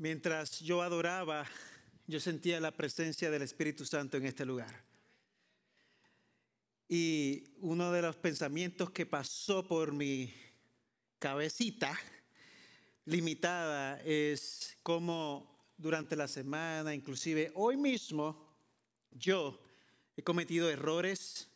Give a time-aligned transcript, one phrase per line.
[0.00, 1.44] Mientras yo adoraba,
[2.06, 4.84] yo sentía la presencia del Espíritu Santo en este lugar.
[6.88, 10.32] Y uno de los pensamientos que pasó por mi
[11.18, 11.98] cabecita
[13.06, 18.54] limitada es cómo durante la semana, inclusive hoy mismo,
[19.10, 19.60] yo
[20.16, 21.48] he cometido errores,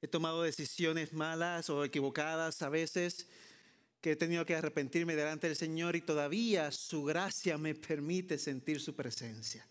[0.00, 3.26] he tomado decisiones malas o equivocadas a veces
[4.00, 8.80] que he tenido que arrepentirme delante del Señor y todavía su gracia me permite sentir
[8.80, 9.66] su presencia.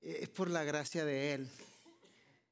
[0.00, 1.48] Es por la gracia de Él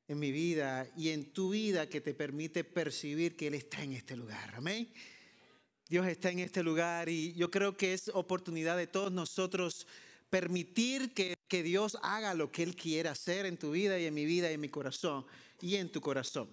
[0.08, 3.92] en mi vida y en tu vida que te permite percibir que Él está en
[3.92, 4.54] este lugar.
[4.56, 4.92] Amén.
[5.88, 9.86] Dios está en este lugar y yo creo que es oportunidad de todos nosotros
[10.28, 14.14] permitir que, que Dios haga lo que Él quiera hacer en tu vida y en
[14.14, 15.24] mi vida y en mi corazón
[15.60, 16.48] y en tu corazón.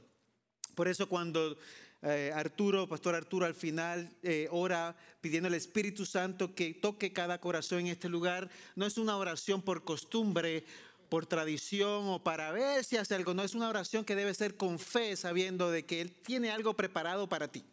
[0.75, 1.58] Por eso cuando
[2.03, 7.39] eh, Arturo, Pastor Arturo, al final eh, ora pidiendo al Espíritu Santo que toque cada
[7.39, 8.49] corazón en este lugar.
[8.75, 10.63] No es una oración por costumbre,
[11.09, 13.33] por tradición o para ver si hace algo.
[13.33, 16.75] No, es una oración que debe ser con fe, sabiendo de que Él tiene algo
[16.75, 17.63] preparado para ti.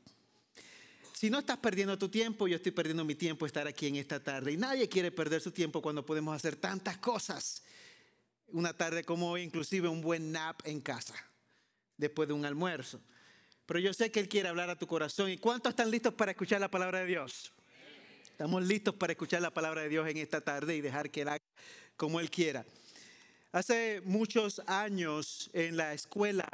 [1.12, 4.22] Si no estás perdiendo tu tiempo, yo estoy perdiendo mi tiempo estar aquí en esta
[4.22, 4.52] tarde.
[4.52, 7.62] Y nadie quiere perder su tiempo cuando podemos hacer tantas cosas.
[8.48, 11.14] Una tarde como hoy, inclusive un buen nap en casa,
[11.96, 13.00] después de un almuerzo.
[13.66, 15.30] Pero yo sé que Él quiere hablar a tu corazón.
[15.30, 17.50] ¿Y cuántos están listos para escuchar la palabra de Dios?
[18.30, 21.28] Estamos listos para escuchar la palabra de Dios en esta tarde y dejar que Él
[21.28, 21.44] haga
[21.96, 22.64] como Él quiera.
[23.52, 26.44] Hace muchos años en la escuela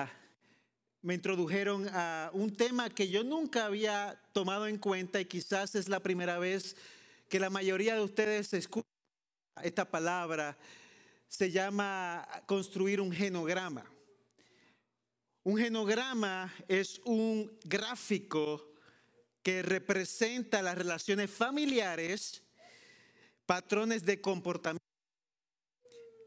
[1.03, 5.88] me introdujeron a un tema que yo nunca había tomado en cuenta y quizás es
[5.88, 6.77] la primera vez
[7.31, 8.91] que la mayoría de ustedes escuchan
[9.62, 10.59] esta palabra.
[11.28, 13.91] Se llama construir un genograma.
[15.43, 18.75] Un genograma es un gráfico
[19.43, 22.43] que representa las relaciones familiares,
[23.47, 24.84] patrones de comportamiento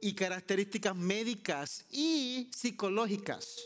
[0.01, 3.63] y características médicas y psicológicas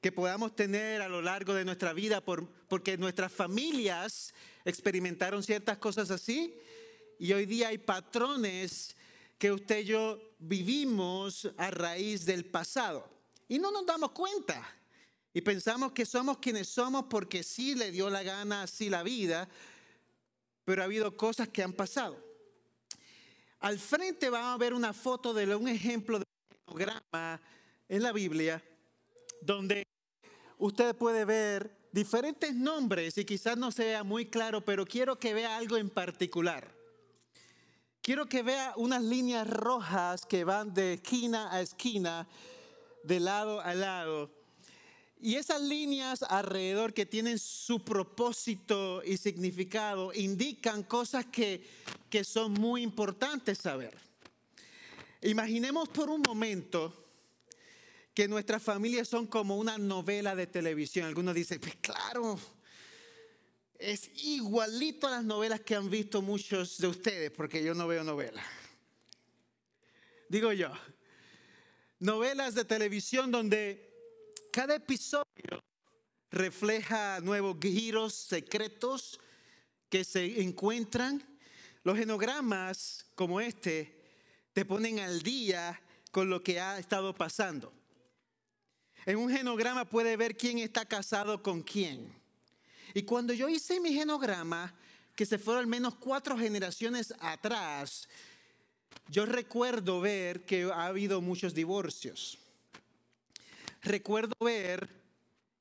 [0.00, 5.78] que podamos tener a lo largo de nuestra vida por, porque nuestras familias experimentaron ciertas
[5.78, 6.58] cosas así
[7.18, 8.96] y hoy día hay patrones
[9.38, 13.13] que usted y yo vivimos a raíz del pasado.
[13.48, 14.66] Y no nos damos cuenta.
[15.32, 19.48] Y pensamos que somos quienes somos porque sí le dio la gana así la vida,
[20.64, 22.16] pero ha habido cosas que han pasado.
[23.60, 27.40] Al frente van a ver una foto de un ejemplo de un programa
[27.88, 28.62] en la Biblia
[29.40, 29.86] donde
[30.58, 35.56] usted puede ver diferentes nombres y quizás no sea muy claro, pero quiero que vea
[35.56, 36.74] algo en particular.
[38.00, 42.28] Quiero que vea unas líneas rojas que van de esquina a esquina
[43.04, 44.30] de lado a lado.
[45.20, 51.66] Y esas líneas alrededor que tienen su propósito y significado indican cosas que,
[52.10, 53.96] que son muy importantes saber.
[55.22, 57.04] Imaginemos por un momento
[58.12, 61.06] que nuestras familias son como una novela de televisión.
[61.06, 62.38] Algunos dicen, pues claro,
[63.78, 68.04] es igualito a las novelas que han visto muchos de ustedes, porque yo no veo
[68.04, 68.44] novelas.
[70.28, 70.70] Digo yo,
[71.98, 73.92] novelas de televisión donde
[74.52, 75.62] cada episodio
[76.30, 79.20] refleja nuevos giros secretos
[79.88, 81.22] que se encuentran.
[81.82, 84.02] Los genogramas como este
[84.52, 85.80] te ponen al día
[86.10, 87.72] con lo que ha estado pasando.
[89.06, 92.14] En un genograma puede ver quién está casado con quién.
[92.94, 94.74] Y cuando yo hice mi genograma,
[95.14, 98.08] que se fueron al menos cuatro generaciones atrás,
[99.08, 102.38] yo recuerdo ver que ha habido muchos divorcios.
[103.82, 104.88] Recuerdo ver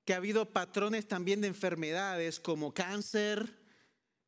[0.06, 3.54] que ha habido patrones también de enfermedades como cáncer,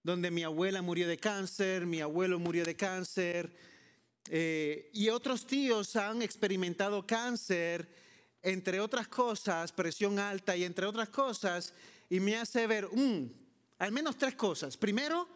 [0.03, 3.55] donde mi abuela murió de cáncer, mi abuelo murió de cáncer,
[4.29, 7.89] eh, y otros tíos han experimentado cáncer,
[8.41, 11.73] entre otras cosas, presión alta y entre otras cosas,
[12.09, 13.29] y me hace ver, mm,
[13.79, 14.77] al menos tres cosas.
[14.77, 15.27] Primero,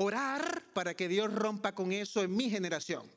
[0.00, 3.08] orar para que Dios rompa con eso en mi generación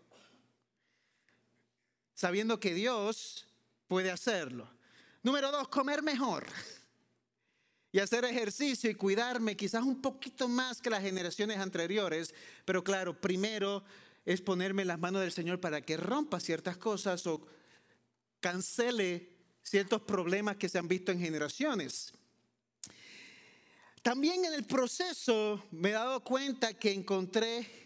[2.21, 3.47] sabiendo que Dios
[3.87, 4.69] puede hacerlo.
[5.23, 6.45] Número dos, comer mejor
[7.91, 13.19] y hacer ejercicio y cuidarme quizás un poquito más que las generaciones anteriores, pero claro,
[13.19, 13.83] primero
[14.23, 17.41] es ponerme en las manos del Señor para que rompa ciertas cosas o
[18.39, 19.29] cancele
[19.63, 22.13] ciertos problemas que se han visto en generaciones.
[24.01, 27.81] También en el proceso me he dado cuenta que encontré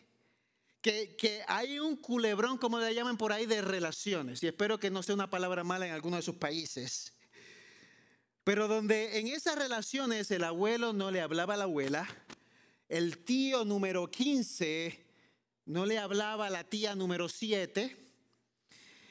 [0.81, 4.41] que, hay un culebrón, como le llaman por ahí, de relaciones.
[4.43, 7.11] Y espero que no sea una palabra mala en alguno de sus países.
[8.43, 12.07] Pero donde en esas relaciones el abuelo no le hablaba a la abuela,
[12.87, 15.03] el tío número 15
[15.65, 17.97] no le hablaba a la tía número 7.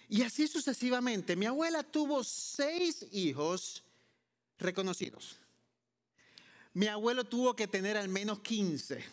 [0.08, 1.34] Y así sucesivamente.
[1.34, 3.82] Mi abuela tuvo seis hijos
[4.58, 5.40] reconocidos.
[6.74, 9.04] Mi abuelo tuvo que tener al menos 15.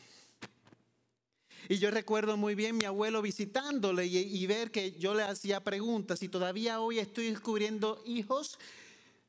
[1.70, 6.24] Y yo recuerdo muy bien mi abuelo visitándole y, ver que yo le hacía preguntas
[6.24, 8.58] y todavía hoy estoy descubriendo hijos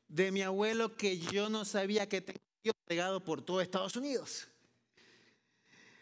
[0.07, 4.47] de mi abuelo que yo no sabía que tenía pegado por todo Estados Unidos.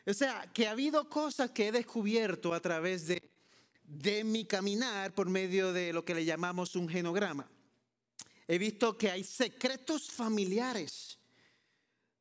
[0.07, 3.22] O sea, que ha habido cosas que he descubierto a través de,
[3.84, 7.48] de mi caminar por medio de lo que le llamamos un genograma.
[8.48, 11.19] He visto que hay secretos familiares,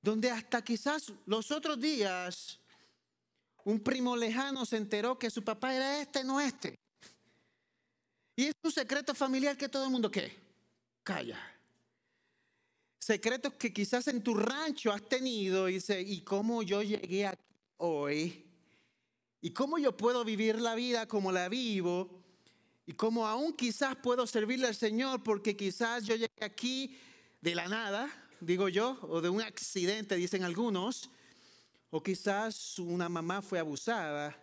[0.03, 2.59] donde hasta quizás los otros días
[3.65, 6.79] un primo lejano se enteró que su papá era este, no este.
[8.37, 10.35] Y es un secreto familiar que todo el mundo, ¿qué?
[11.03, 11.39] Calla.
[12.99, 17.43] Secretos que quizás en tu rancho has tenido y dice, ¿y cómo yo llegué aquí
[17.79, 18.47] hoy?
[19.43, 22.23] ¿Y cómo yo puedo vivir la vida como la vivo?
[22.87, 26.99] Y cómo aún quizás puedo servirle al Señor porque quizás yo llegué aquí
[27.41, 28.11] de la nada,
[28.41, 31.11] digo yo, o de un accidente, dicen algunos
[31.91, 34.37] o quizás una mamá fue abusada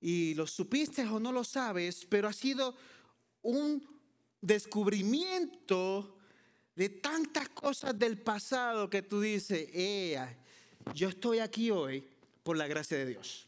[0.00, 2.76] y lo supiste o no lo sabes, pero ha sido
[3.42, 3.82] un
[4.40, 6.18] descubrimiento
[6.74, 9.68] de tantas cosas del pasado que tú dices,
[10.94, 12.06] yo estoy aquí hoy
[12.42, 13.46] por la gracia de Dios.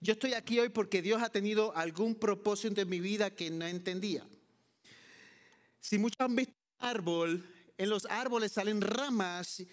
[0.00, 3.66] Yo estoy aquí hoy porque Dios ha tenido algún propósito en mi vida que no
[3.66, 4.26] entendía.
[5.80, 7.44] Si muchos han visto un árbol,
[7.80, 9.64] en los árboles salen ramas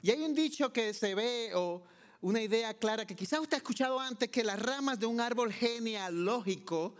[0.00, 1.82] y hay un dicho que se ve o
[2.22, 5.52] una idea clara que quizás usted ha escuchado antes que las ramas de un árbol
[5.52, 6.94] genealógico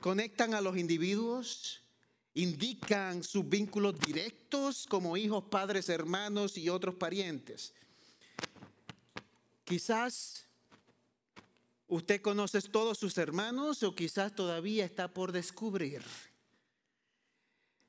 [0.00, 1.82] conectan a los individuos,
[2.32, 7.74] indican sus vínculos directos como hijos, padres, hermanos y otros parientes.
[9.64, 10.46] Quizás
[11.88, 16.02] usted conoce todos sus hermanos o quizás todavía está por descubrir.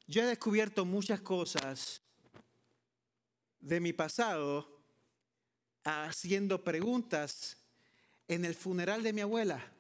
[0.08, 2.02] Yo he descubierto muchas cosas
[3.60, 4.80] de mi pasado
[5.84, 7.58] haciendo preguntas
[8.28, 9.72] en el funeral de mi abuela.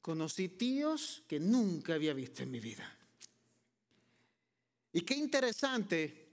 [0.00, 2.98] Conocí tíos que nunca había visto en mi vida.
[4.92, 6.28] Y qué interesante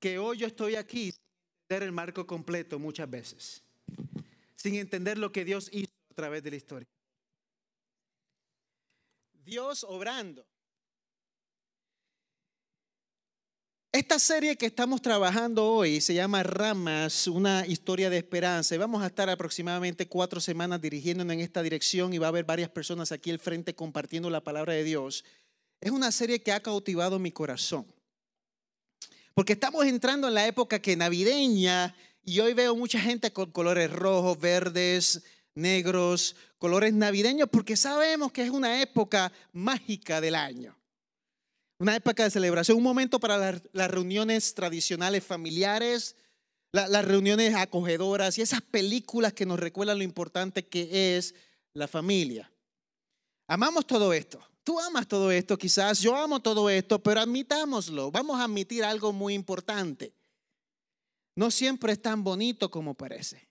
[0.00, 1.22] que hoy yo estoy aquí sin
[1.62, 3.62] entender el marco completo muchas veces,
[4.56, 6.88] sin entender lo que Dios hizo a través de la historia.
[9.44, 10.44] Dios obrando
[13.96, 18.74] Esta serie que estamos trabajando hoy se llama Ramas, una historia de esperanza.
[18.74, 22.44] Y vamos a estar aproximadamente cuatro semanas dirigiéndonos en esta dirección y va a haber
[22.44, 25.24] varias personas aquí al frente compartiendo la palabra de Dios.
[25.80, 27.86] Es una serie que ha cautivado mi corazón.
[29.32, 33.90] Porque estamos entrando en la época que navideña y hoy veo mucha gente con colores
[33.90, 35.22] rojos, verdes,
[35.54, 40.76] negros, colores navideños, porque sabemos que es una época mágica del año.
[41.78, 46.16] Una época de celebración, un momento para las, reuniones tradicionales familiares,
[46.72, 51.34] las reuniones acogedoras y esas películas que nos recuerdan lo importante que es
[51.74, 52.50] la familia.
[53.46, 54.40] Amamos todo esto.
[54.64, 58.10] Tú amas todo esto, quizás yo amo todo esto, pero admitámoslo.
[58.10, 60.12] Vamos a admitir algo muy importante.
[61.36, 63.46] No siempre es tan bonito como parece.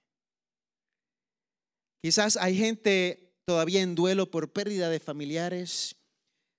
[2.01, 5.95] Quizás hay gente todavía en duelo por pérdida de familiares.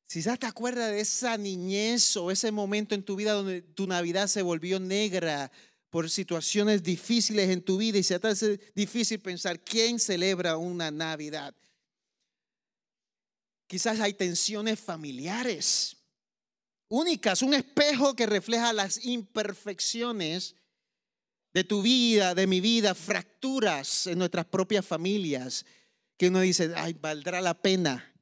[0.08, 4.28] Ya te acuerdas de esa niñez o ese momento en tu vida donde tu Navidad
[4.28, 5.50] se volvió negra
[5.90, 10.90] por situaciones difíciles en tu vida y se te hace difícil pensar quién celebra una
[10.90, 11.54] Navidad.
[13.66, 15.96] Quizás hay tensiones familiares
[16.88, 20.54] únicas, un espejo que refleja las imperfecciones
[21.52, 25.66] de tu vida, de mi vida, fracturas en nuestras propias familias,
[26.16, 28.14] que uno dice, ay, valdrá la pena,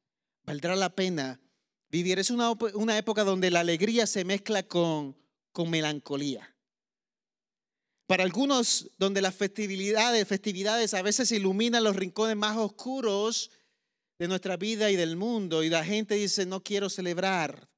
[0.45, 1.41] valdrá la pena
[1.95, 5.17] Vivir es una, una época donde la alegría se mezcla con,
[5.53, 6.53] con melancolía.
[8.09, 13.53] Para algunos, donde las festividades, festividades a veces iluminan los rincones más oscuros
[14.19, 17.71] de nuestra vida y del mundo, y la gente dice, no quiero celebrar.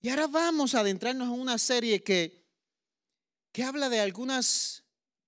[0.00, 2.46] Y ahora vamos a adentrarnos en una serie que,
[3.52, 4.84] que habla de algunas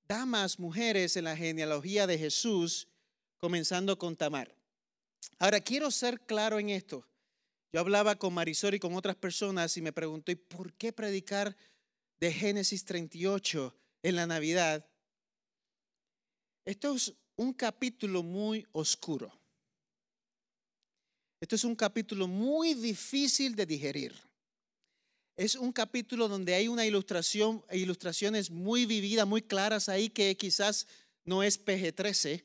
[0.08, 2.88] damas, mujeres en la genealogía de Jesús,
[3.36, 4.56] comenzando con Tamar.
[5.38, 7.06] Ahora, quiero ser claro en esto.
[7.72, 11.56] Yo hablaba con Marisol y con otras personas y me pregunté, ¿por qué predicar
[12.20, 14.86] de Génesis 38 en la Navidad?
[16.66, 19.32] Esto es un capítulo muy oscuro.
[21.40, 24.14] Esto es un capítulo muy difícil de digerir.
[25.34, 30.86] Es un capítulo donde hay una ilustración, ilustraciones muy vividas, muy claras ahí que quizás
[31.24, 32.44] no es PG-13,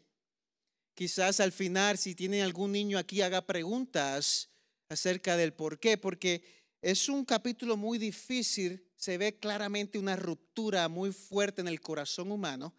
[0.96, 4.50] quizás al final, si tiene algún niño aquí, haga preguntas
[4.90, 6.44] acerca del por qué, porque
[6.82, 12.32] es un capítulo muy difícil, se ve claramente una ruptura muy fuerte en el corazón
[12.32, 12.74] humano.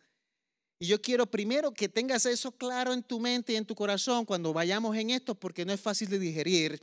[0.79, 4.25] Y yo quiero primero que tengas eso claro en tu mente y en tu corazón
[4.25, 6.81] cuando vayamos en esto, porque no es fácil de digerir.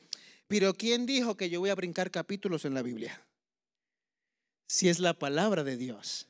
[0.47, 3.25] Pero ¿quién dijo que yo voy a brincar capítulos en la Biblia?
[4.67, 6.27] Si es la palabra de Dios.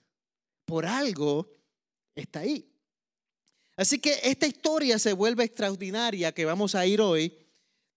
[0.65, 1.49] Por algo
[2.15, 2.71] está ahí.
[3.75, 7.44] Así que esta historia se vuelve extraordinaria que vamos a ir hoy,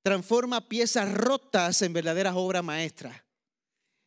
[0.09, 3.23] transforma piezas rotas en verdaderas obras maestras.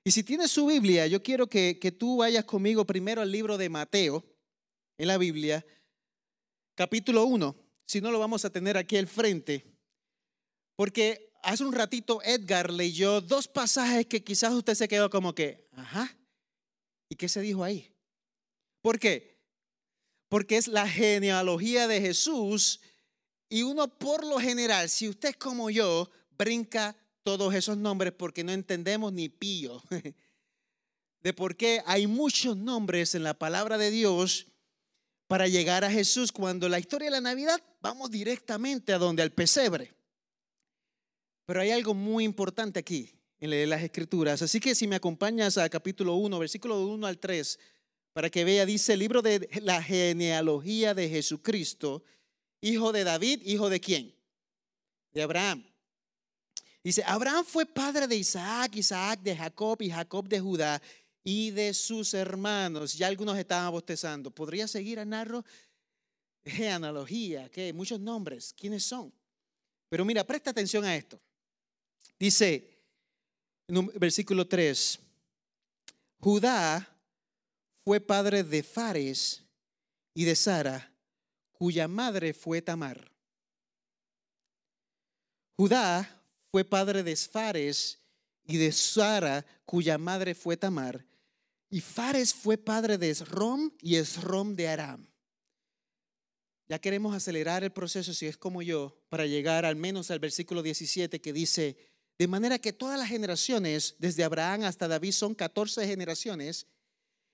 [0.04, 3.56] Y si tienes su Biblia, yo quiero que, que tú vayas conmigo primero al libro
[3.56, 4.26] de Mateo,
[4.98, 5.64] en la Biblia,
[6.74, 7.56] capítulo 1,
[7.86, 9.64] si no lo vamos a tener aquí al frente,
[10.76, 15.70] porque hace un ratito Edgar leyó dos pasajes que quizás usted se quedó como que,
[15.74, 16.18] ajá,
[17.10, 17.94] ¿y qué se dijo ahí?
[18.82, 19.40] ¿Por qué?
[20.30, 22.82] Porque es la genealogía de Jesús
[23.52, 28.54] y uno por lo general, si usted como yo, brinca todos esos nombres porque no
[28.54, 29.84] entendemos ni pío
[31.22, 34.48] de por qué hay muchos nombres en la palabra de Dios
[35.28, 36.32] para llegar a Jesús.
[36.32, 39.94] Cuando la historia de la Navidad, vamos directamente a donde, al pesebre.
[41.46, 44.42] Pero hay algo muy importante aquí en las escrituras.
[44.42, 47.60] Así que si me acompañas a capítulo 1, versículo 1 al 3,
[48.14, 52.02] para que vea, dice el libro de la genealogía de Jesucristo,
[52.62, 54.16] hijo de David, hijo de quién?
[55.12, 55.66] De Abraham.
[56.84, 60.82] Dice, Abraham fue padre de Isaac, Isaac de Jacob y Jacob de Judá
[61.24, 62.98] y de sus hermanos.
[62.98, 64.32] Ya algunos estaban bostezando.
[64.32, 65.46] ¿Podría seguir a narro?
[66.44, 68.54] Genealogía, que muchos nombres.
[68.58, 69.14] ¿Quiénes son?
[69.90, 71.20] Pero mira, presta atención a esto.
[72.18, 72.68] Dice,
[73.68, 75.00] en versículo 3,
[76.20, 76.88] Judá
[77.84, 79.44] fue padre de Fares
[80.14, 80.91] y de Sara,
[81.62, 83.12] cuya madre fue Tamar.
[85.56, 88.00] Judá fue padre de Fares
[88.46, 91.06] y de Sara, cuya madre fue Tamar.
[91.70, 95.08] Y Fares fue padre de Esrom y Esrom de Aram.
[96.68, 100.64] Ya queremos acelerar el proceso, si es como yo, para llegar al menos al versículo
[100.64, 101.78] 17 que dice,
[102.18, 106.66] de manera que todas las generaciones, desde Abraham hasta David, son 14 generaciones,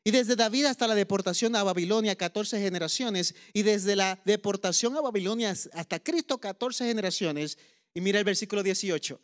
[0.08, 3.36] y desde David hasta la deportación a Babilonia, 14 generaciones.
[3.52, 7.58] Y desde la deportación a Babilonia hasta Cristo, 14 generaciones.
[7.94, 9.20] Y mira el versículo 18.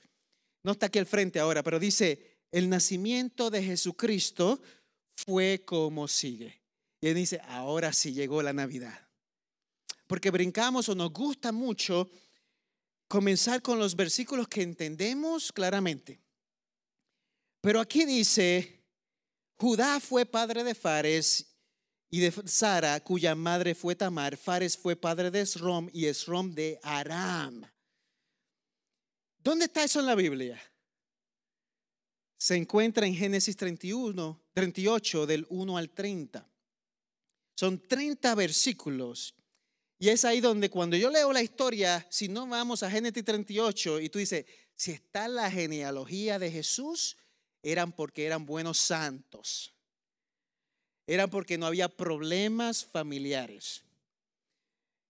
[0.61, 4.61] No está aquí al frente ahora, pero dice, el nacimiento de Jesucristo
[5.15, 6.61] fue como sigue.
[6.99, 9.07] Y él dice, ahora sí llegó la Navidad.
[10.05, 12.11] Porque brincamos o nos gusta mucho
[13.07, 16.19] comenzar con los versículos que entendemos claramente.
[17.61, 18.82] Pero aquí dice,
[19.63, 21.55] Judá fue padre de Fares
[22.09, 24.35] y de Sara, cuya madre fue Tamar.
[24.35, 27.65] Fares fue padre de Esrom y Esrom de Aram.
[29.41, 30.61] ¿Dónde está eso en la Biblia?
[32.37, 36.45] Se encuentra en Génesis 31, 38, del 1 al 30.
[37.55, 39.33] Son 30 versículos.
[39.97, 44.01] Y es ahí donde cuando yo leo la historia, si no vamos a Génesis 38
[44.01, 47.15] y tú dices, si está la genealogía de Jesús,
[47.63, 49.73] eran porque eran buenos santos.
[51.07, 53.83] Eran porque no había problemas familiares.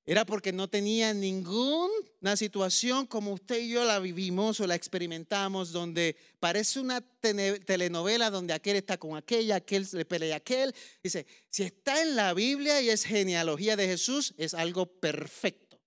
[0.05, 5.71] Era porque no tenían ninguna situación como usted y yo la vivimos o la experimentamos,
[5.71, 10.75] donde parece una telenovela donde aquel está con aquella, aquel le pelea a aquel.
[11.01, 15.79] Dice, si está en la Biblia y es genealogía de Jesús, es algo perfecto.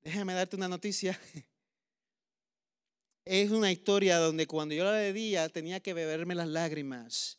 [0.00, 1.20] Déjame darte una noticia.
[3.30, 7.38] Es una historia donde cuando yo la leía tenía que beberme las lágrimas,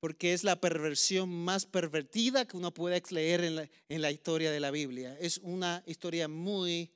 [0.00, 4.50] porque es la perversión más pervertida que uno puede leer en la, en la historia
[4.50, 5.14] de la Biblia.
[5.20, 6.90] Es una historia muy,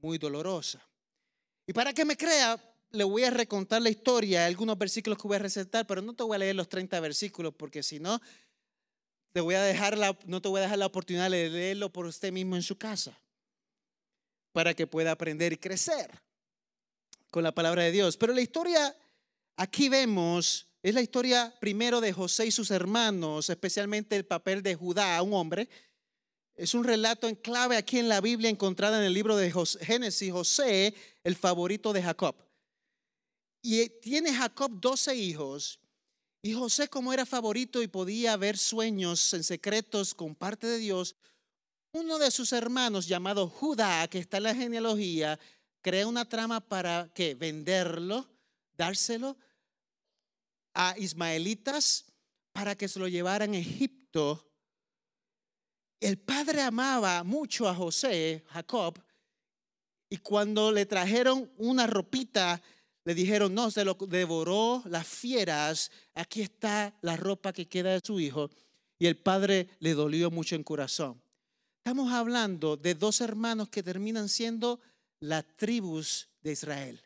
[0.00, 0.80] muy dolorosa.
[1.66, 2.58] Y para que me crea,
[2.92, 6.22] le voy a recontar la historia, algunos versículos que voy a recetar, pero no te
[6.22, 8.22] voy a leer los 30 versículos, porque si no,
[9.34, 12.06] te voy a dejar la, no te voy a dejar la oportunidad de leerlo por
[12.06, 13.20] usted mismo en su casa,
[14.52, 16.10] para que pueda aprender y crecer
[17.32, 18.16] con la palabra de Dios.
[18.16, 18.94] Pero la historia,
[19.56, 24.74] aquí vemos, es la historia primero de José y sus hermanos, especialmente el papel de
[24.76, 25.68] Judá, un hombre.
[26.54, 30.30] Es un relato en clave aquí en la Biblia encontrada en el libro de Génesis,
[30.30, 32.36] José, el favorito de Jacob.
[33.62, 35.80] Y tiene Jacob 12 hijos.
[36.42, 41.16] Y José, como era favorito y podía ver sueños en secretos con parte de Dios,
[41.92, 45.38] uno de sus hermanos llamado Judá, que está en la genealogía,
[45.82, 48.26] crea una trama para que venderlo,
[48.76, 49.36] dárselo
[50.74, 52.06] a ismaelitas
[52.52, 54.52] para que se lo llevaran a Egipto
[56.02, 58.98] el padre amaba mucho a José, Jacob,
[60.10, 62.60] y cuando le trajeron una ropita,
[63.04, 68.00] le dijeron, no, se lo devoró las fieras, aquí está la ropa que queda de
[68.04, 68.50] su hijo.
[68.98, 71.22] Y el padre le dolió mucho en corazón.
[71.78, 74.80] Estamos hablando de dos hermanos que terminan siendo
[75.22, 77.00] las tribus de Israel.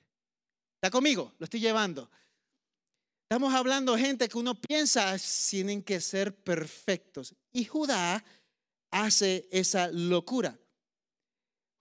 [0.76, 1.35] ¿Está conmigo?
[1.38, 2.11] Lo estoy llevando.
[3.28, 5.16] Estamos hablando gente que uno piensa
[5.50, 7.35] tienen que ser perfectos.
[7.52, 8.25] Y Judá
[8.90, 10.58] hace esa locura.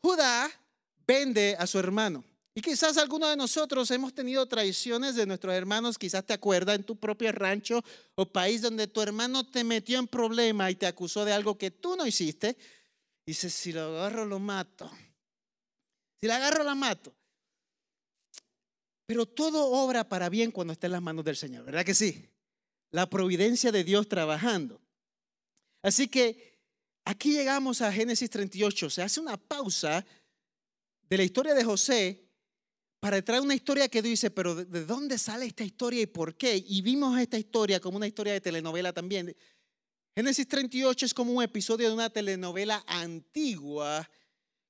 [0.02, 0.52] Judá
[1.08, 2.24] vende a su hermano.
[2.54, 6.84] Y quizás algunos de nosotros hemos tenido traiciones de nuestros hermanos, quizás te acuerdas en
[6.84, 7.84] tu propio rancho
[8.16, 11.72] o país donde tu hermano te metió en problema y te acusó de algo que
[11.72, 12.58] tú no hiciste.
[13.26, 14.90] Dices, si lo agarro, lo mato.
[16.22, 17.16] Si la agarro, la mato.
[19.06, 22.28] Pero todo obra para bien cuando está en las manos del Señor, ¿verdad que sí?
[22.92, 24.82] La providencia de Dios trabajando.
[25.84, 26.60] Así que
[27.04, 28.90] aquí llegamos a Génesis 38.
[28.90, 30.04] Se hace una pausa
[31.08, 32.26] de la historia de José
[33.00, 36.64] para traer una historia que dice, pero ¿de dónde sale esta historia y por qué?
[36.68, 39.36] Y vimos esta historia como una historia de telenovela también.
[40.16, 44.10] Génesis 38 es como un episodio de una telenovela antigua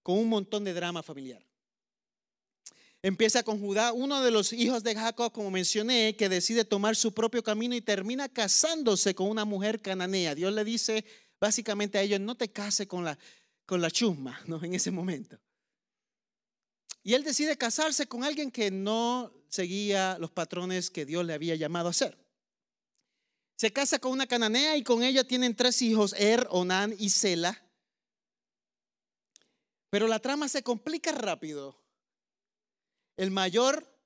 [0.06, 1.44] con un montón de drama familiar.
[3.02, 7.12] Empieza con Judá, uno de los hijos de Jacob, como mencioné, que decide tomar su
[7.12, 10.36] propio camino y termina casándose con una mujer cananea.
[10.36, 11.04] Dios le dice
[11.40, 13.18] básicamente a ellos, no te case con la,
[13.66, 14.64] con la chusma, ¿no?
[14.64, 15.40] En ese momento.
[17.02, 21.56] Y él decide casarse con alguien que no seguía los patrones que Dios le había
[21.56, 22.16] llamado a hacer.
[23.56, 27.65] Se casa con una cananea y con ella tienen tres hijos, Er, Onán y Sela.
[29.96, 31.82] Pero la trama se complica rápido
[33.16, 33.98] el mayor,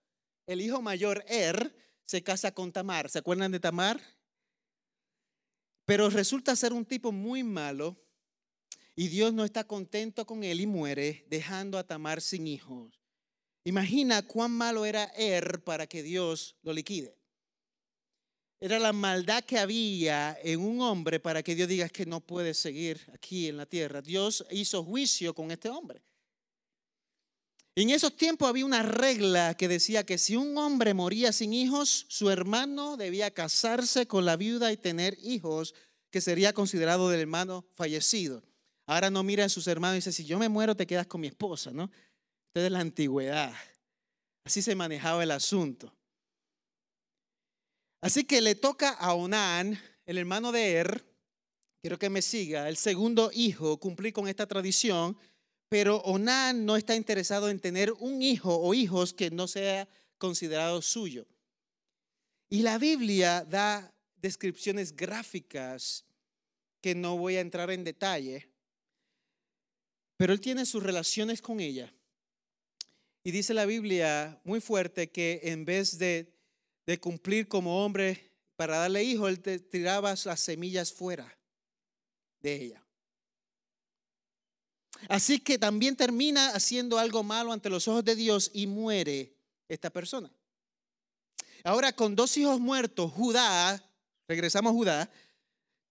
[0.46, 1.76] el hijo mayor, Er,
[2.06, 3.10] se casa con Tamar.
[3.10, 4.00] ¿Se acuerdan de Tamar?
[5.86, 7.98] Pero resulta ser un tipo muy malo
[8.96, 13.02] y Dios no está contento con él y muere dejando a Tamar sin hijos.
[13.64, 17.19] Imagina cuán malo era Er para que Dios lo liquide.
[18.62, 22.54] Era la maldad que había en un hombre para que Dios diga que no puede
[22.54, 24.02] seguir aquí en la tierra.
[24.02, 26.02] Dios hizo juicio con este hombre.
[27.76, 32.06] En esos tiempos había una regla que decía que si un hombre moría sin hijos,
[32.10, 35.74] su hermano debía casarse con la viuda y tener hijos,
[36.12, 38.44] que sería considerado del hermano fallecido.
[38.86, 41.22] Ahora no mira a sus hermanos y dice, si yo me muero te quedas con
[41.22, 41.90] mi esposa, ¿no?
[42.48, 43.54] Esto es la antigüedad.
[44.44, 45.94] Así se manejaba el asunto.
[48.02, 51.06] Así que le toca a Onán, el hermano de Er,
[51.82, 55.18] quiero que me siga, el segundo hijo, cumplir con esta tradición
[55.70, 60.82] pero Onán no está interesado en tener un hijo o hijos que no sea considerado
[60.82, 61.28] suyo.
[62.50, 66.04] Y la Biblia da descripciones gráficas
[66.82, 68.50] que no voy a entrar en detalle,
[70.18, 71.94] pero él tiene sus relaciones con ella.
[73.24, 76.34] Y dice la Biblia muy fuerte que en vez de,
[76.90, 81.38] de cumplir como hombre para darle hijo, él tiraba las semillas fuera
[82.40, 82.84] de ella.
[85.08, 89.36] Así que también termina haciendo algo malo ante los ojos de Dios y muere
[89.68, 90.32] esta persona.
[91.64, 93.88] Ahora, con dos hijos muertos, Judá,
[94.28, 95.12] regresamos a Judá,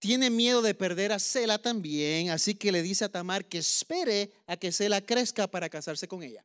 [0.00, 4.32] tiene miedo de perder a Sela también, así que le dice a Tamar que espere
[4.48, 6.44] a que Sela crezca para casarse con ella.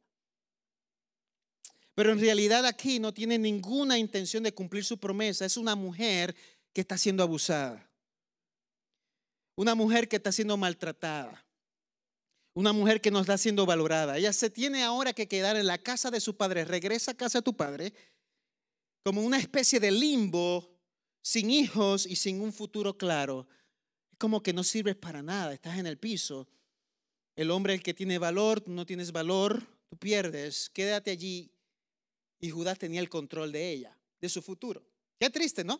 [1.95, 6.35] Pero en realidad aquí no tiene ninguna intención de cumplir su promesa, es una mujer
[6.73, 7.87] que está siendo abusada,
[9.55, 11.45] una mujer que está siendo maltratada.
[12.55, 14.17] Una mujer que no está siendo valorada.
[14.17, 16.65] Ella se tiene ahora que quedar en la casa de su padre.
[16.65, 17.93] Regresa a casa de tu padre
[19.03, 20.69] como una especie de limbo,
[21.23, 23.47] sin hijos y sin un futuro claro.
[24.11, 25.53] Es como que no sirves para nada.
[25.53, 26.47] Estás en el piso.
[27.35, 30.69] El hombre el que tiene valor, tú no tienes valor, tú pierdes.
[30.69, 31.52] Quédate allí.
[32.43, 34.85] Y Judas tenía el control de ella, de su futuro.
[35.17, 35.79] Qué triste, ¿no?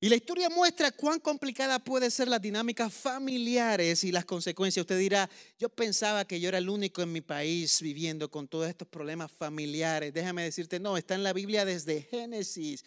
[0.00, 4.84] Y la historia muestra cuán complicada puede ser las dinámicas familiares y las consecuencias.
[4.84, 8.70] Usted dirá, yo pensaba que yo era el único en mi país viviendo con todos
[8.70, 10.14] estos problemas familiares.
[10.14, 12.82] Déjame decirte, no, está en la Biblia desde Génesis.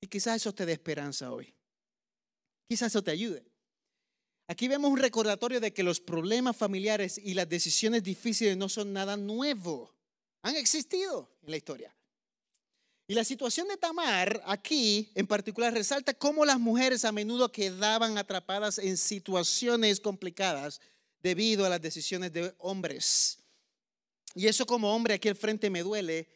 [0.00, 1.52] Y quizás eso te dé esperanza hoy.
[2.68, 3.44] Quizás eso te ayude.
[4.46, 8.92] Aquí vemos un recordatorio de que los problemas familiares y las decisiones difíciles no son
[8.92, 9.92] nada nuevo.
[10.42, 11.94] Han existido en la historia.
[13.06, 18.16] Y la situación de Tamar aquí en particular resalta cómo las mujeres a menudo quedaban
[18.16, 20.80] atrapadas en situaciones complicadas
[21.20, 23.38] debido a las decisiones de hombres.
[24.34, 26.28] Y eso como hombre aquí al frente me duele.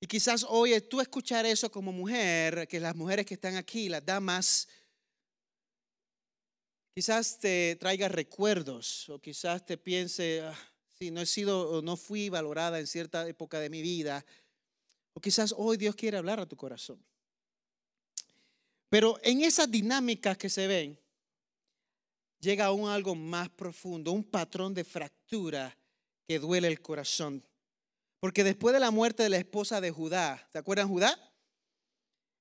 [0.00, 4.04] Y quizás hoy tú escuchar eso como mujer, que las mujeres que están aquí, las
[4.04, 4.66] damas,
[6.94, 10.71] quizás te traiga recuerdos o quizás te piense, ah,
[11.02, 14.24] si no he sido o no fui valorada en cierta época de mi vida,
[15.14, 17.04] o quizás hoy Dios quiere hablar a tu corazón.
[18.88, 20.96] Pero en esas dinámicas que se ven,
[22.38, 25.76] llega aún algo más profundo, un patrón de fractura
[26.28, 27.44] que duele el corazón.
[28.20, 31.18] Porque después de la muerte de la esposa de Judá, ¿te acuerdan Judá?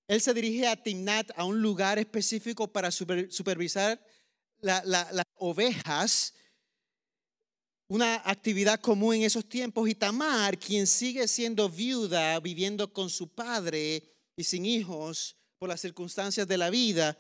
[0.08, 4.00] Él se dirige a Timnat, a un lugar específico para supervisar
[4.60, 6.36] las ovejas,
[7.92, 9.90] una actividad común en esos tiempos.
[9.90, 14.02] Y Tamar, quien sigue siendo viuda, viviendo con su padre
[14.38, 17.20] y sin hijos por las circunstancias de la vida,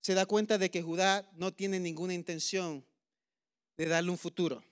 [0.00, 2.86] se da cuenta de que Judá no tiene ninguna intención
[3.76, 4.62] de darle un futuro,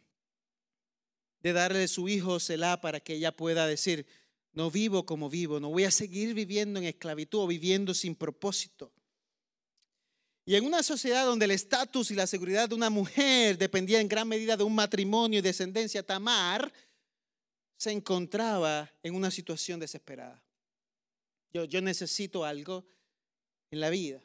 [1.40, 4.06] de darle su hijo Selah para que ella pueda decir,
[4.52, 8.92] no vivo como vivo, no voy a seguir viviendo en esclavitud o viviendo sin propósito.
[10.52, 14.06] Y en una sociedad donde el estatus y la seguridad de una mujer dependía en
[14.06, 16.70] gran medida de un matrimonio y descendencia, Tamar
[17.78, 20.44] se encontraba en una situación desesperada.
[21.54, 22.84] Yo, necesito algo
[23.70, 24.20] en la vida.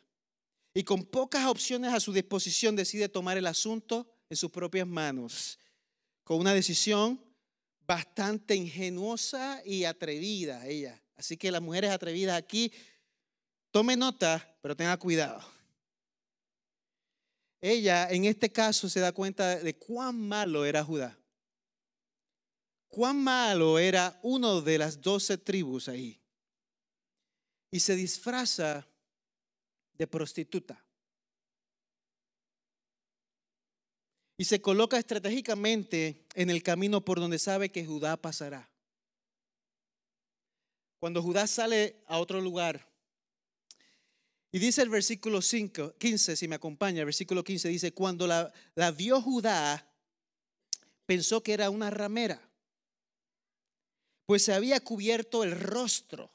[0.73, 5.57] Y con pocas opciones a su disposición decide tomar el asunto en sus propias manos,
[6.25, 7.23] con una decisión
[7.85, 11.01] bastante ingenuosa y atrevida ella.
[11.15, 12.73] Así que las mujeres atrevidas aquí,
[13.71, 15.55] tome nota, pero tenga cuidado.
[17.61, 21.17] Ella en este caso se da cuenta de cuán malo era Judá.
[22.87, 26.19] Cuán malo era uno de las doce tribus ahí.
[27.71, 28.87] Y se disfraza
[29.93, 30.87] de prostituta.
[34.37, 38.69] y se coloca estratégicamente en el camino por donde sabe que Judá pasará.
[40.99, 42.86] Cuando Judá sale a otro lugar,
[44.57, 48.51] y dice el versículo 5, 15, si me acompaña, el versículo 15 dice, cuando la,
[48.73, 49.87] la vio Judá,
[51.05, 52.41] pensó que era una ramera,
[54.25, 56.33] pues se había cubierto el rostro.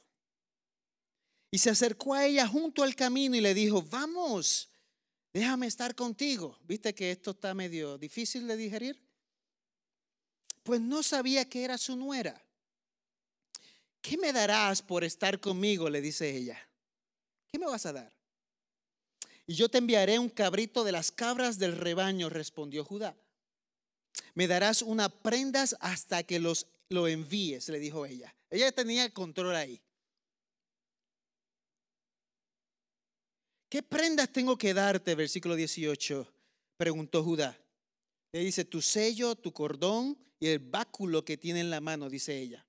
[1.50, 4.70] Y se acercó a ella junto al camino y le dijo, vamos,
[5.34, 6.56] déjame estar contigo.
[6.62, 9.02] ¿Viste que esto está medio difícil de digerir?
[10.62, 12.40] Pues no sabía que era su nuera.
[14.00, 15.90] ¿Qué me darás por estar conmigo?
[15.90, 16.68] le dice ella.
[17.52, 18.10] ¿Qué me vas a dar?
[19.46, 23.14] Y yo te enviaré un cabrito de las cabras del rebaño, respondió Judá.
[24.34, 28.34] Me darás una prendas hasta que los, lo envíes, le dijo ella.
[28.48, 29.82] Ella tenía control ahí.
[33.68, 35.14] ¿Qué prendas tengo que darte?
[35.14, 36.26] Versículo 18,
[36.78, 37.58] preguntó Judá.
[38.32, 42.38] Le dice, tu sello, tu cordón y el báculo que tiene en la mano, dice
[42.38, 42.66] ella.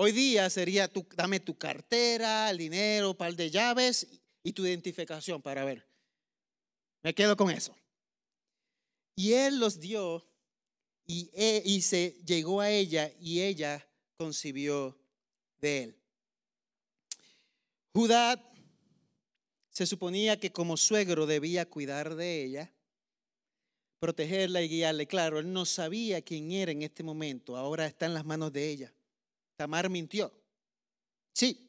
[0.00, 4.06] Hoy día sería, tu, dame tu cartera, el dinero, par de llaves
[4.44, 5.84] y tu identificación para ver.
[7.02, 7.74] Me quedo con eso.
[9.16, 10.24] Y él los dio
[11.04, 13.84] y, e, y se llegó a ella y ella
[14.16, 14.96] concibió
[15.60, 15.96] de él.
[17.92, 18.40] Judá
[19.70, 22.72] se suponía que como suegro debía cuidar de ella,
[23.98, 25.08] protegerla y guiarle.
[25.08, 28.70] Claro, él no sabía quién era en este momento, ahora está en las manos de
[28.70, 28.94] ella.
[29.58, 30.32] Tamar mintió.
[31.32, 31.68] Sí,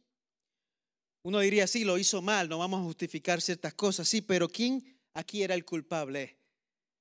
[1.23, 4.95] uno diría, sí, lo hizo mal, no vamos a justificar ciertas cosas, sí, pero ¿quién
[5.13, 6.37] aquí era el culpable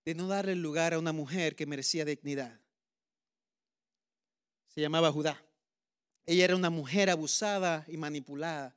[0.07, 2.59] de no darle lugar a una mujer que merecía dignidad?
[4.68, 5.44] Se llamaba Judá.
[6.24, 8.74] Ella era una mujer abusada y manipulada.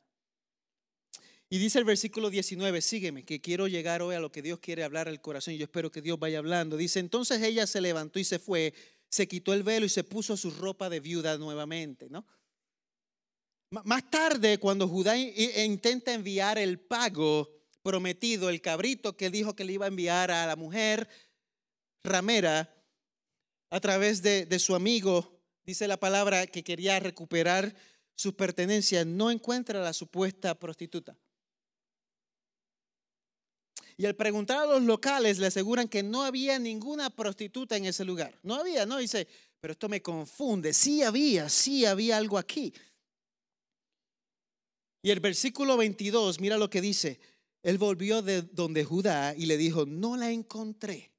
[1.49, 4.83] Y dice el versículo 19, sígueme, que quiero llegar hoy a lo que Dios quiere
[4.83, 6.75] hablar al corazón y yo espero que Dios vaya hablando.
[6.75, 8.73] Dice, entonces ella se levantó y se fue,
[9.11, 12.25] se quitó el velo y se puso su ropa de viuda nuevamente, ¿no?
[13.69, 17.49] Más tarde, cuando Judá intenta enviar el pago
[17.83, 21.07] prometido, el cabrito que dijo que le iba a enviar a la mujer
[22.03, 22.73] ramera
[23.69, 27.73] a través de, de su amigo, dice la palabra que quería recuperar
[28.15, 31.17] sus pertenencias, no encuentra a la supuesta prostituta.
[34.01, 38.03] Y al preguntar a los locales le aseguran que no había ninguna prostituta en ese
[38.03, 38.33] lugar.
[38.41, 39.27] No había, no dice,
[39.59, 40.73] pero esto me confunde.
[40.73, 42.73] Sí había, sí había algo aquí.
[45.03, 47.19] Y el versículo 22, mira lo que dice.
[47.61, 51.11] Él volvió de donde Judá y le dijo, no la encontré.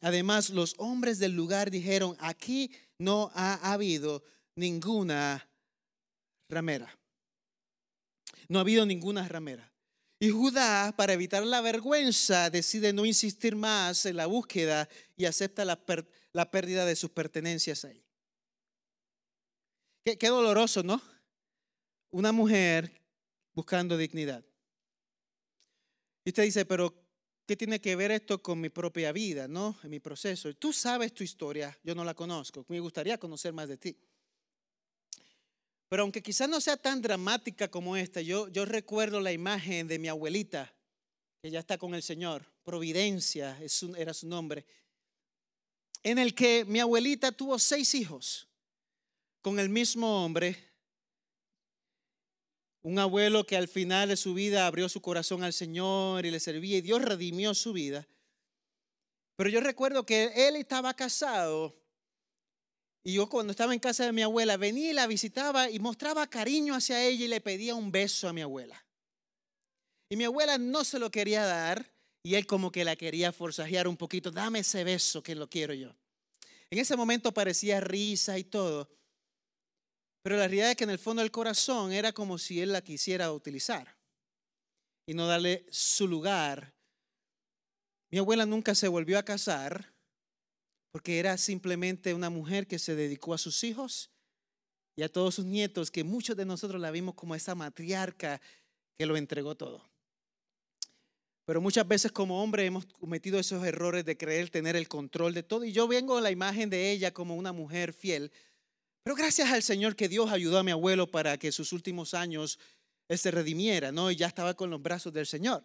[0.00, 4.22] Además, los hombres del lugar dijeron, aquí no ha habido
[4.56, 5.46] ninguna
[6.48, 6.98] ramera.
[8.48, 9.73] No ha habido ninguna ramera.
[10.24, 15.66] Y Judá, para evitar la vergüenza, decide no insistir más en la búsqueda y acepta
[15.66, 15.84] la,
[16.50, 18.02] pérdida de sus pertenencias ahí.
[20.02, 21.02] Qué, qué doloroso, ¿no?
[22.10, 23.02] Una mujer
[23.52, 24.42] buscando dignidad.
[26.24, 26.94] Y usted dice, pero
[27.46, 29.76] qué tiene que ver esto con mi propia vida, ¿no?
[29.82, 30.54] En mi proceso.
[30.54, 32.64] Tú sabes tu historia, yo no la conozco.
[32.68, 33.94] Me gustaría conocer más de ti.
[35.94, 40.00] Pero aunque quizás no sea tan dramática como esta, yo, yo recuerdo la imagen de
[40.00, 40.74] mi abuelita,
[41.40, 43.56] que ya está con el Señor, Providencia
[43.96, 44.66] era su nombre,
[46.02, 48.48] en el que mi abuelita tuvo seis hijos
[49.40, 50.58] con el mismo hombre.
[52.82, 56.40] Un abuelo que al final de su vida abrió su corazón al Señor y le
[56.40, 58.04] servía y Dios redimió su vida.
[59.36, 61.83] Pero yo recuerdo que él estaba casado
[63.04, 66.26] y yo cuando estaba en casa de mi abuela, venía y la visitaba y mostraba
[66.26, 68.82] cariño hacia ella y le pedía un beso a mi abuela.
[70.10, 73.86] Y mi abuela no se lo quería dar y él como que la quería forzajear
[73.86, 75.94] un poquito, dame ese beso que lo quiero yo.
[76.70, 78.88] En ese momento parecía risa y todo,
[80.22, 82.80] pero la realidad es que en el fondo del corazón era como si él la
[82.80, 83.98] quisiera utilizar
[85.06, 86.72] y no darle su lugar.
[88.10, 89.93] Mi abuela nunca se volvió a casar
[90.94, 94.12] porque era simplemente una mujer que se dedicó a sus hijos
[94.94, 98.40] y a todos sus nietos, que muchos de nosotros la vimos como esa matriarca
[98.96, 99.90] que lo entregó todo.
[101.46, 105.42] Pero muchas veces como hombre hemos cometido esos errores de creer tener el control de
[105.42, 105.64] todo.
[105.64, 108.30] Y yo vengo a la imagen de ella como una mujer fiel.
[109.02, 112.60] Pero gracias al Señor que Dios ayudó a mi abuelo para que sus últimos años
[113.08, 114.12] él se redimiera, ¿no?
[114.12, 115.64] Y ya estaba con los brazos del Señor.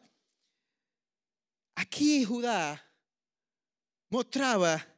[1.76, 2.84] Aquí Judá
[4.10, 4.96] mostraba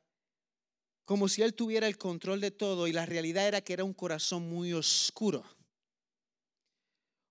[1.05, 3.93] como si él tuviera el control de todo y la realidad era que era un
[3.93, 5.43] corazón muy oscuro.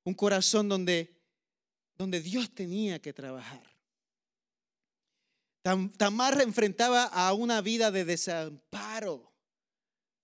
[0.05, 1.15] Un corazón donde,
[1.97, 3.63] donde Dios tenía que trabajar.
[5.63, 9.31] Tamar enfrentaba a una vida de desamparo,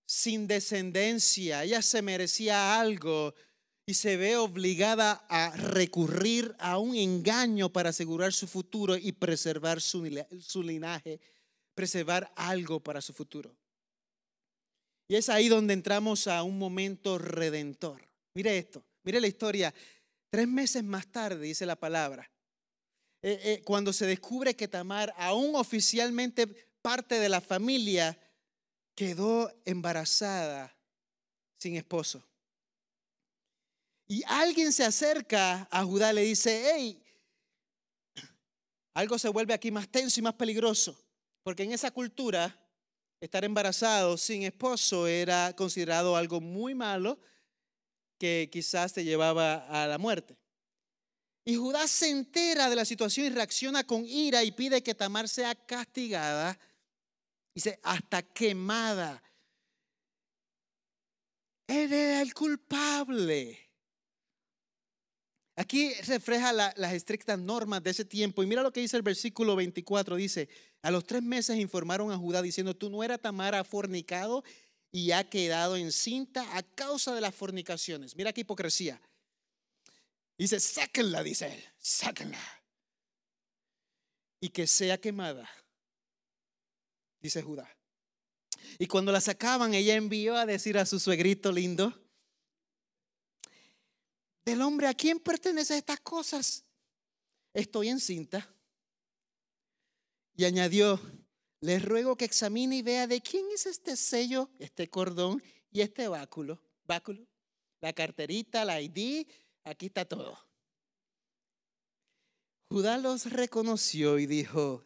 [0.07, 1.63] sin descendencia.
[1.63, 3.35] Ella se merecía algo
[3.85, 9.81] y se ve obligada a recurrir a un engaño para asegurar su futuro y preservar
[9.81, 10.09] su,
[10.41, 11.21] su linaje
[11.77, 13.55] preservar algo para su futuro.
[15.07, 18.03] Y es ahí donde entramos a un momento redentor.
[18.35, 19.73] Mire esto, mire la historia.
[20.31, 22.29] Tres meses más tarde, dice la palabra,
[23.23, 26.47] eh, eh, cuando se descubre que Tamar, aún oficialmente
[26.83, 28.19] parte de la familia,
[28.95, 30.77] quedó embarazada
[31.59, 32.27] sin esposo.
[34.09, 37.03] Y alguien se acerca a Judá le dice, hey,
[38.95, 41.06] algo se vuelve aquí más tenso y más peligroso.
[41.47, 42.59] Porque en esa cultura,
[43.21, 47.21] estar embarazado sin esposo era considerado algo muy malo
[48.19, 50.37] que quizás te llevaba a la muerte.
[51.45, 55.29] Y Judá se entera de la situación y reacciona con ira y pide que Tamar
[55.29, 56.59] sea castigada.
[57.55, 59.23] Dice, hasta quemada.
[61.69, 63.65] Él era el culpable.
[65.57, 68.42] Aquí refleja las estrictas normas de ese tiempo.
[68.42, 70.16] Y mira lo que dice el versículo 24.
[70.16, 70.51] Dice,
[70.83, 74.45] a los tres meses informaron a Judá diciendo, tú no eras Tamara fornicado
[74.92, 78.16] y ha quedado encinta a causa de las fornicaciones.
[78.16, 79.01] Mira qué hipocresía.
[80.38, 82.38] Dice, sáquenla, dice él, sáquenla.
[84.40, 85.49] Y que sea quemada,
[87.21, 87.75] dice Judá.
[88.79, 92.06] Y cuando la sacaban, ella envió a decir a su suegrito lindo,
[94.47, 96.65] del hombre a quién pertenecen estas cosas.
[97.53, 98.49] Estoy encinta.
[100.37, 101.01] Y añadió,
[101.61, 106.07] les ruego que examine y vea de quién es este sello, este cordón y este
[106.07, 106.63] báculo.
[106.85, 107.27] Báculo,
[107.81, 109.27] la carterita, la ID,
[109.65, 110.39] aquí está todo.
[112.71, 114.85] Judá los reconoció y dijo,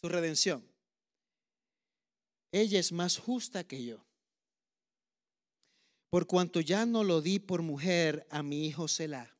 [0.00, 0.66] su redención,
[2.52, 4.06] ella es más justa que yo
[6.14, 9.34] por cuanto ya no lo di por mujer a mi hijo Selah,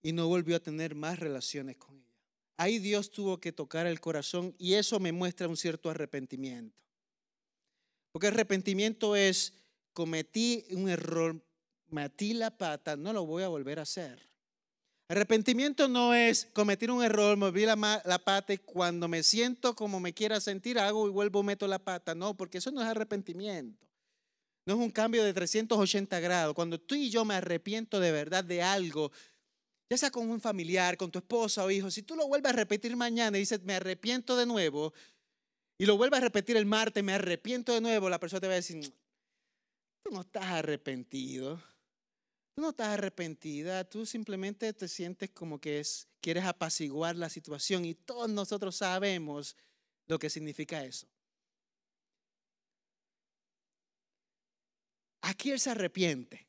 [0.00, 2.14] y no volvió a tener más relaciones con ella.
[2.56, 6.80] Ahí Dios tuvo que tocar el corazón y eso me muestra un cierto arrepentimiento.
[8.12, 9.52] Porque arrepentimiento es,
[9.94, 11.42] cometí un error,
[11.88, 14.30] metí la pata, no lo voy a volver a hacer.
[15.08, 19.98] Arrepentimiento no es cometer un error, moví la, la pata y cuando me siento como
[19.98, 22.14] me quiera sentir, hago y vuelvo, meto la pata.
[22.14, 23.87] No, porque eso no es arrepentimiento.
[24.68, 26.54] No es un cambio de 380 grados.
[26.54, 29.10] Cuando tú y yo me arrepiento de verdad de algo,
[29.88, 32.56] ya sea con un familiar, con tu esposa o hijo, si tú lo vuelves a
[32.56, 34.92] repetir mañana y dices, me arrepiento de nuevo,
[35.78, 38.52] y lo vuelves a repetir el martes, me arrepiento de nuevo, la persona te va
[38.52, 38.92] a decir,
[40.02, 41.62] tú no estás arrepentido.
[42.54, 47.86] Tú no estás arrepentida, tú simplemente te sientes como que es, quieres apaciguar la situación
[47.86, 49.56] y todos nosotros sabemos
[50.08, 51.06] lo que significa eso.
[55.22, 56.46] Aquí él se arrepiente.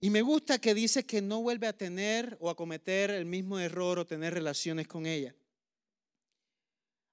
[0.00, 3.58] Y me gusta que dice que no vuelve a tener o a cometer el mismo
[3.58, 5.34] error o tener relaciones con ella.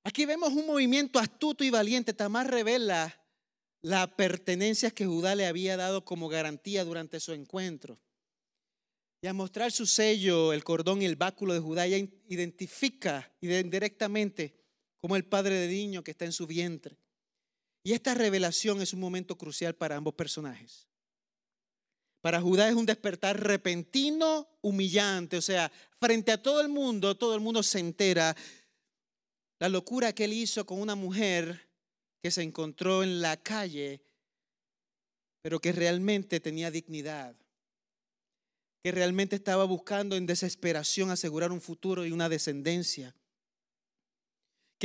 [0.03, 2.13] Aquí vemos un movimiento astuto y valiente.
[2.13, 3.19] Tamar revela
[3.81, 7.99] la pertenencia que Judá le había dado como garantía durante su encuentro.
[9.21, 14.53] Y al mostrar su sello, el cordón y el báculo de Judá, ella identifica indirectamente
[14.97, 16.99] como el padre de niño que está en su vientre.
[17.85, 20.87] Y esta revelación es un momento crucial para ambos personajes.
[22.19, 27.35] Para Judá es un despertar repentino, humillante, o sea, frente a todo el mundo, todo
[27.35, 28.35] el mundo se entera
[29.59, 31.69] la locura que él hizo con una mujer
[32.23, 34.01] que se encontró en la calle,
[35.43, 37.35] pero que realmente tenía dignidad,
[38.83, 43.15] que realmente estaba buscando en desesperación asegurar un futuro y una descendencia,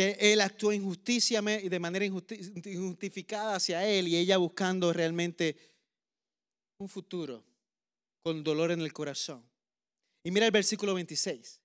[0.00, 5.54] que él actuó injusticia y de manera injustificada hacia él y ella buscando realmente
[6.78, 7.44] un futuro
[8.22, 9.44] con dolor en el corazón.
[10.24, 11.60] Y mira el versículo 26.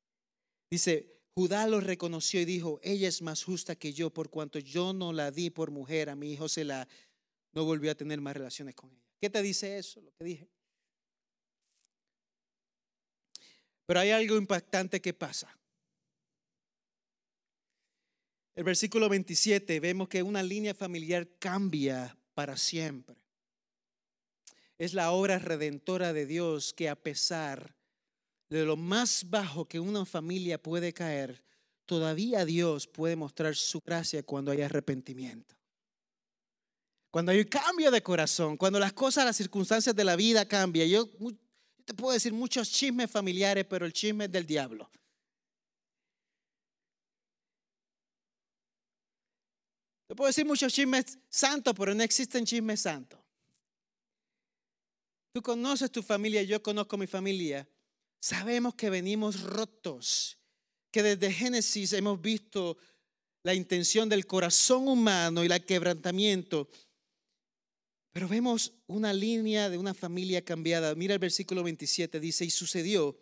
[0.69, 4.91] Dice, Judá lo reconoció y dijo, ella es más justa que yo por cuanto yo
[4.91, 6.85] no la di por mujer, a mi hijo se la
[7.53, 9.07] no volvió a tener más relaciones con ella.
[9.21, 10.01] ¿Qué te dice eso?
[10.01, 10.49] Lo que dije.
[13.85, 15.57] Pero hay algo impactante que pasa.
[18.55, 23.17] El versículo 27 vemos que una línea familiar cambia para siempre.
[24.77, 27.75] Es la obra redentora de Dios que a pesar
[28.49, 31.43] de lo más bajo que una familia puede caer,
[31.85, 35.55] todavía Dios puede mostrar su gracia cuando hay arrepentimiento.
[37.11, 40.87] Cuando hay un cambio de corazón, cuando las cosas, las circunstancias de la vida cambian.
[40.87, 41.09] Yo,
[41.85, 44.89] te puedo decir muchos chismes familiares, pero el chisme es del diablo.
[50.07, 53.19] Te puedo decir muchos chismes santos, pero no existen chismes santos.
[55.33, 57.67] Tú conoces tu familia, yo conozco mi familia.
[58.21, 60.37] Sabemos que venimos rotos,
[60.91, 62.77] que desde Génesis hemos visto
[63.43, 66.69] la intención del corazón humano y el quebrantamiento.
[68.13, 70.95] Pero vemos una línea de una familia cambiada.
[70.95, 73.19] Mira el versículo 27, dice, y sucedió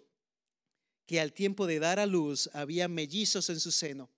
[1.08, 4.13] que al tiempo de dar a luz había mellizos en su seno.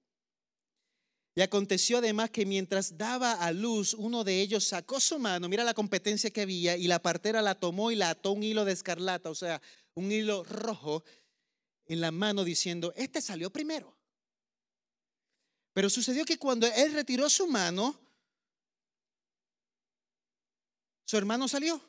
[1.37, 5.65] Y aconteció además que mientras daba a luz, uno de ellos sacó su mano, mira
[5.65, 8.71] la competencia que había, y la partera la tomó y la ató un hilo de
[8.71, 9.61] escarlata, o sea,
[9.95, 11.03] un hilo rojo
[11.87, 13.97] en la mano diciendo, este salió primero.
[15.73, 17.99] Pero sucedió que cuando él retiró su mano,
[21.05, 21.81] su hermano salió.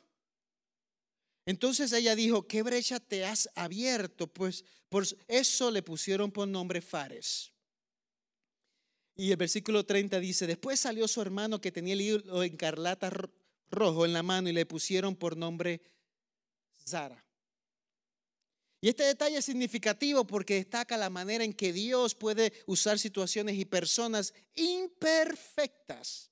[1.45, 4.27] Entonces ella dijo, ¿qué brecha te has abierto?
[4.27, 7.53] Pues por eso le pusieron por nombre Fares.
[9.17, 13.11] Y el versículo 30 dice, después salió su hermano que tenía el hilo encarlata
[13.71, 15.81] rojo en la mano y le pusieron por nombre
[16.85, 17.25] Zara.
[18.79, 23.55] Y este detalle es significativo porque destaca la manera en que Dios puede usar situaciones
[23.55, 26.29] y personas imperfectas,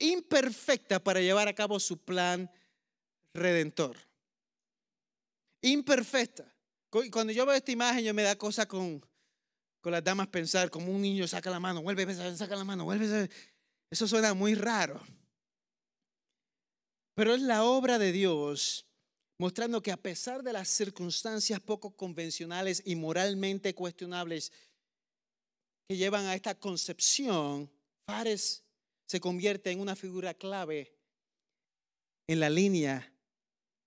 [0.00, 2.50] imperfectas para llevar a cabo su plan
[3.32, 3.96] redentor.
[5.62, 6.52] Imperfecta.
[7.12, 9.04] Cuando yo veo esta imagen, yo me da cosa con,
[9.86, 13.30] con las damas pensar, como un niño saca la mano, vuelve, saca la mano, vuelve.
[13.88, 15.00] Eso suena muy raro.
[17.14, 18.84] Pero es la obra de Dios
[19.38, 24.50] mostrando que a pesar de las circunstancias poco convencionales y moralmente cuestionables
[25.88, 27.70] que llevan a esta concepción,
[28.08, 28.64] Fares
[29.06, 30.98] se convierte en una figura clave
[32.26, 33.14] en la línea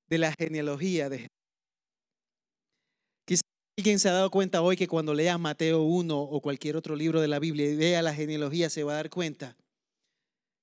[0.08, 1.28] de la genealogía de
[3.80, 7.22] alguien se ha dado cuenta hoy que cuando lea Mateo 1 o cualquier otro libro
[7.22, 9.56] de la Biblia y vea la genealogía se va a dar cuenta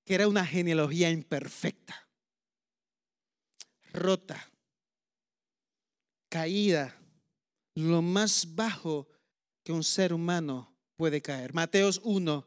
[0.05, 2.11] que era una genealogía imperfecta,
[3.95, 4.53] rota,
[6.29, 6.95] caída,
[7.75, 9.09] lo más bajo
[9.64, 11.55] que un ser humano puede caer.
[11.55, 12.47] Mateos 1,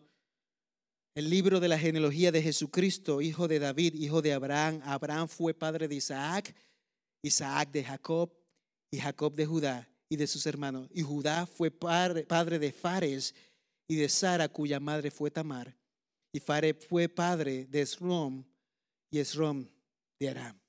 [1.15, 4.81] el libro de la genealogía de Jesucristo, hijo de David, hijo de Abraham.
[4.83, 6.55] Abraham fue padre de Isaac,
[7.23, 8.31] Isaac de Jacob
[8.91, 10.89] y Jacob de Judá y de sus hermanos.
[10.91, 13.35] Y Judá fue padre, de Fares
[13.87, 15.77] y de Sara, cuya madre fue Tamar.
[16.33, 18.43] Y Fares fue padre de Esrom
[19.11, 19.67] y Esrom
[20.19, 20.59] de Aram.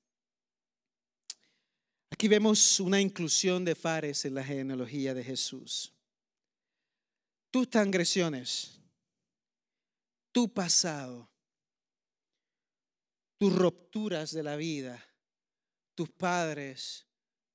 [2.11, 5.93] Aquí vemos una inclusión de Fares en la genealogía de Jesús.
[7.51, 8.79] Tus transgresiones,
[10.31, 11.29] tu pasado,
[13.39, 15.03] tus rupturas de la vida,
[15.95, 17.07] tus padres,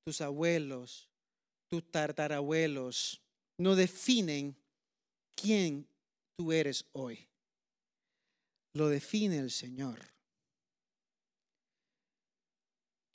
[0.04, 1.10] tus abuelos,
[1.70, 3.22] tus tartarabuelos,
[3.58, 4.56] no definen
[5.36, 5.88] quién
[6.38, 7.28] tú eres hoy.
[8.74, 10.16] Lo define el Señor.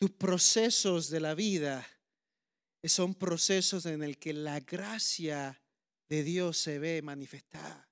[0.01, 1.86] tus procesos de la vida
[2.84, 5.62] son procesos en el que la gracia
[6.09, 7.86] de Dios se ve manifestada.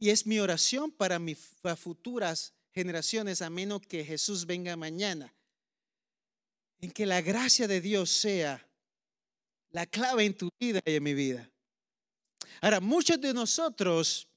[0.00, 1.38] Y es mi oración para mis
[1.78, 5.32] futuras generaciones, a menos que Jesús venga mañana,
[6.80, 8.66] en que la gracia de Dios sea
[9.70, 11.50] la clave en tu vida y en mi vida.
[12.60, 14.28] Ahora, muchos de nosotros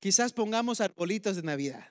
[0.00, 1.88] quizás pongamos arbolitos de Navidad.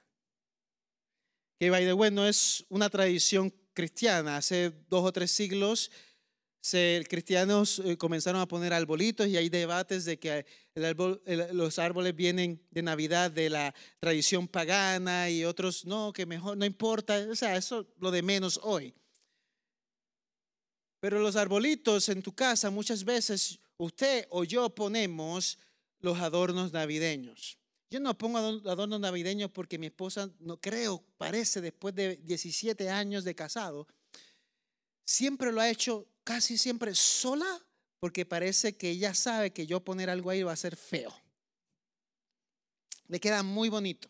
[1.60, 4.38] Que, by the way, no es una tradición cristiana.
[4.38, 5.92] Hace dos o tres siglos
[7.10, 10.46] cristianos eh, comenzaron a poner arbolitos y hay debates de que
[10.76, 16.66] los árboles vienen de Navidad de la tradición pagana y otros no, que mejor no
[16.66, 18.94] importa, o sea, eso lo de menos hoy.
[21.02, 25.58] Pero los arbolitos en tu casa muchas veces usted o yo ponemos
[26.00, 27.58] los adornos navideños.
[27.90, 33.24] Yo no pongo adornos navideños porque mi esposa, no creo, parece después de 17 años
[33.24, 33.88] de casado,
[35.04, 37.60] siempre lo ha hecho casi siempre sola
[38.00, 41.12] porque parece que ella sabe que yo poner algo ahí va a ser feo.
[43.08, 44.08] Le queda muy bonito.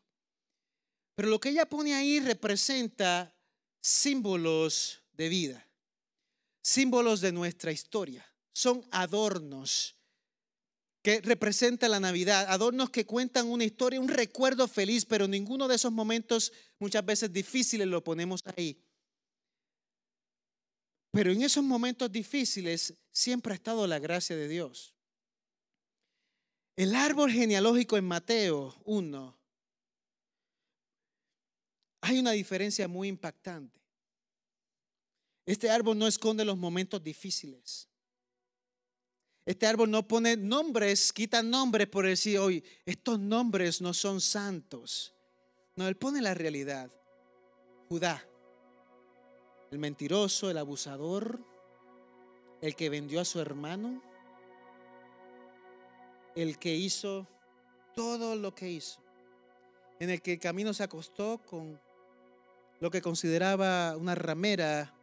[1.16, 3.34] Pero lo que ella pone ahí representa
[3.80, 5.71] símbolos de vida,
[6.62, 8.26] símbolos de nuestra historia.
[8.54, 9.96] Son adornos
[11.02, 15.76] que representan la Navidad, adornos que cuentan una historia, un recuerdo feliz, pero ninguno de
[15.76, 18.80] esos momentos muchas veces difíciles lo ponemos ahí.
[21.12, 24.94] Pero en esos momentos difíciles siempre ha estado la gracia de Dios.
[26.76, 29.38] El árbol genealógico en Mateo 1,
[32.02, 33.81] hay una diferencia muy impactante.
[35.46, 37.88] Este árbol no esconde los momentos difíciles.
[39.46, 45.14] Este árbol no pone nombres, quita nombres por decir, hoy, estos nombres no son santos.
[45.76, 46.92] No, él pone la realidad.
[47.90, 48.24] Judá,
[49.72, 51.40] el mentiroso, el abusador,
[52.62, 54.02] el que vendió a su hermano,
[56.36, 57.28] el que hizo
[57.96, 59.02] todo lo que hizo,
[60.00, 61.82] en el que el camino se acostó con
[62.80, 64.94] lo que consideraba una ramera,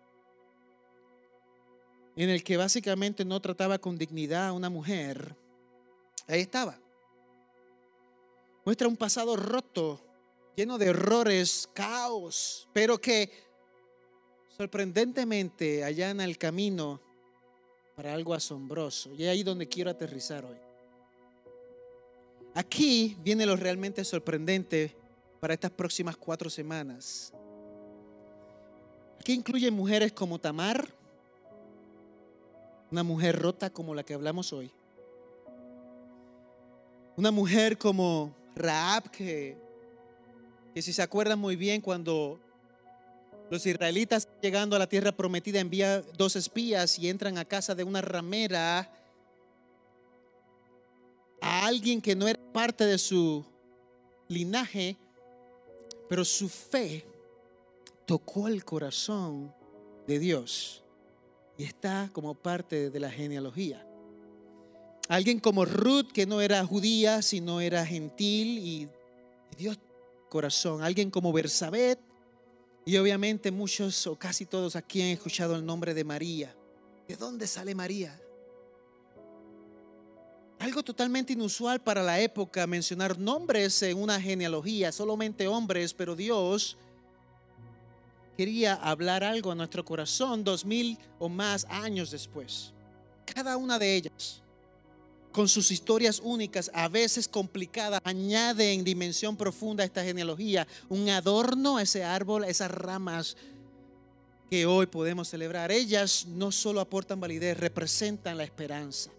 [2.25, 5.37] en el que básicamente no trataba con dignidad a una mujer.
[6.27, 6.77] Ahí estaba.
[8.65, 10.01] Muestra un pasado roto,
[10.57, 13.31] lleno de errores, caos, pero que
[14.57, 17.01] sorprendentemente allana el camino
[17.95, 19.15] para algo asombroso.
[19.15, 20.59] Y es ahí donde quiero aterrizar hoy.
[22.53, 24.93] Aquí viene lo realmente sorprendente
[25.39, 27.33] para estas próximas cuatro semanas.
[29.21, 30.98] Aquí incluye mujeres como Tamar,
[32.91, 34.71] una mujer rota como la que hablamos hoy.
[37.17, 39.57] Una mujer como Raab, que,
[40.75, 42.41] que si se acuerdan muy bien cuando
[43.51, 47.85] los israelitas llegando a la tierra prometida envían dos espías y entran a casa de
[47.85, 48.91] una ramera
[51.41, 53.45] a alguien que no era parte de su
[54.29, 54.97] linaje,
[56.09, 57.07] pero su fe
[58.07, 59.53] tocó el corazón
[60.07, 60.83] de Dios
[61.59, 63.85] y está como parte de la genealogía.
[65.09, 68.89] Alguien como Ruth, que no era judía, sino era gentil y
[69.57, 69.79] Dios
[70.29, 70.83] corazón.
[70.83, 71.99] Alguien como Bersabet,
[72.87, 76.55] y obviamente muchos o casi todos aquí han escuchado el nombre de María.
[77.07, 78.19] ¿De dónde sale María?
[80.59, 86.79] Algo totalmente inusual para la época mencionar nombres en una genealogía, solamente hombres, pero Dios
[88.39, 92.73] quería hablar algo a nuestro corazón dos mil o más años después.
[93.35, 94.43] Cada una de ellas
[95.33, 101.09] con sus historias únicas, a veces complicadas, añade en dimensión profunda a esta genealogía un
[101.09, 103.37] adorno a ese árbol, a esas ramas
[104.49, 105.73] que hoy podemos celebrar.
[105.73, 109.11] Ellas no solo aportan validez, representan la esperanza.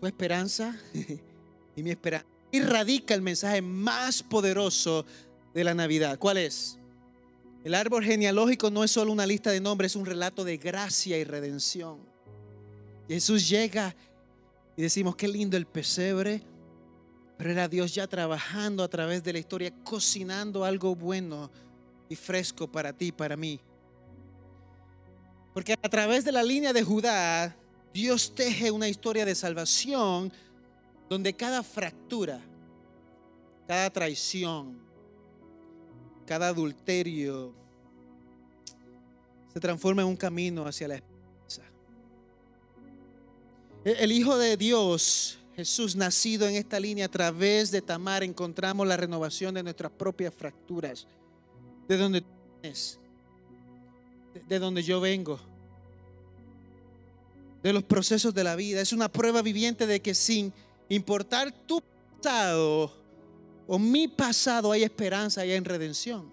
[0.00, 0.80] Tu esperanza
[1.74, 2.26] y mi esperanza.
[2.52, 5.04] Y radica el mensaje más poderoso
[5.52, 6.20] de la Navidad.
[6.20, 6.77] ¿Cuál es?
[7.64, 11.18] El árbol genealógico no es solo una lista de nombres, es un relato de gracia
[11.18, 11.98] y redención.
[13.08, 13.94] Jesús llega
[14.76, 16.42] y decimos, qué lindo el pesebre,
[17.36, 21.50] pero era Dios ya trabajando a través de la historia, cocinando algo bueno
[22.08, 23.60] y fresco para ti, para mí.
[25.52, 27.56] Porque a través de la línea de Judá,
[27.92, 30.32] Dios teje una historia de salvación
[31.08, 32.40] donde cada fractura,
[33.66, 34.87] cada traición,
[36.28, 37.54] cada adulterio
[39.50, 41.02] se transforma en un camino hacia la
[43.84, 48.98] el Hijo de Dios, Jesús, nacido en esta línea a través de Tamar, encontramos la
[48.98, 51.06] renovación de nuestras propias fracturas.
[51.88, 52.98] De donde situaciones
[54.46, 55.40] de donde yo vengo,
[57.62, 58.82] de los procesos de la vida.
[58.82, 60.52] Es una prueba viviente de que sin
[60.90, 61.82] importar tu
[62.20, 62.92] pasado
[63.70, 66.26] o mi pasado hay esperanza y hay redención.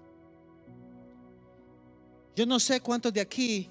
[2.33, 3.69] Yo no sé cuántos de aquí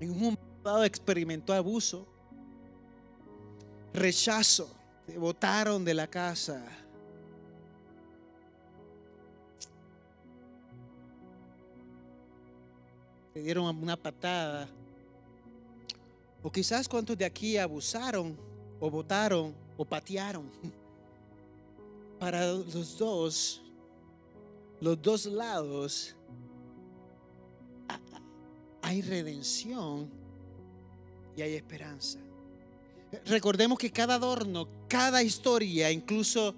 [0.00, 2.06] en un momento experimentó abuso,
[3.92, 4.74] rechazo,
[5.06, 6.64] te botaron de la casa.
[13.34, 14.66] Te dieron una patada.
[16.42, 18.34] O quizás cuántos de aquí abusaron
[18.80, 20.50] o votaron o patearon.
[22.24, 23.60] Para los dos,
[24.80, 26.16] los dos lados,
[28.80, 30.08] hay redención
[31.36, 32.18] y hay esperanza.
[33.26, 36.54] Recordemos que cada adorno, cada historia, incluso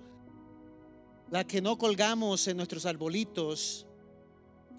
[1.33, 3.89] la que no colgamos en nuestros arbolitos,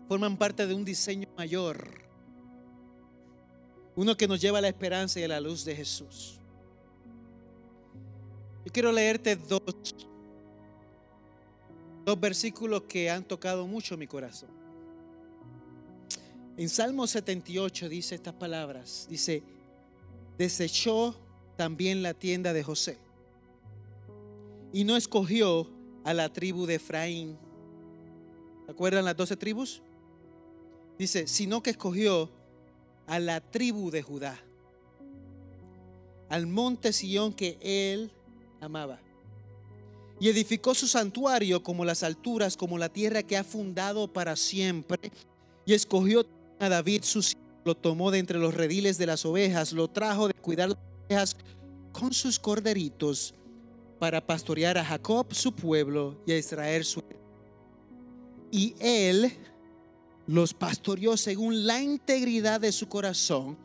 [0.07, 2.07] forman parte de un diseño mayor
[3.97, 6.39] uno que nos lleva a la esperanza y a la luz de Jesús.
[8.63, 9.61] Yo quiero leerte dos,
[12.07, 14.49] dos versículos que han tocado mucho mi corazón.
[16.55, 19.07] En Salmo 78 dice estas palabras.
[19.09, 19.43] Dice,
[20.37, 21.17] desechó
[21.57, 22.97] también la tienda de José
[24.71, 25.69] y no escogió
[26.05, 27.37] a la tribu de Efraín.
[28.65, 29.81] ¿Se acuerdan las doce tribus?
[30.97, 32.29] Dice, sino que escogió
[33.05, 34.39] a la tribu de Judá,
[36.29, 38.13] al monte Sión que él
[38.61, 39.01] amaba.
[40.19, 45.11] Y edificó su santuario como las alturas, como la tierra que ha fundado para siempre.
[45.65, 46.25] Y escogió
[46.59, 47.21] a David su
[47.67, 50.77] lo tomó de entre los rediles de las ovejas, lo trajo de cuidar las
[51.09, 51.35] ovejas
[51.91, 53.33] con sus corderitos
[53.99, 57.03] para pastorear a Jacob su pueblo y a Israel su.
[58.51, 59.33] Y él
[60.27, 63.57] los pastoreó según la integridad de su corazón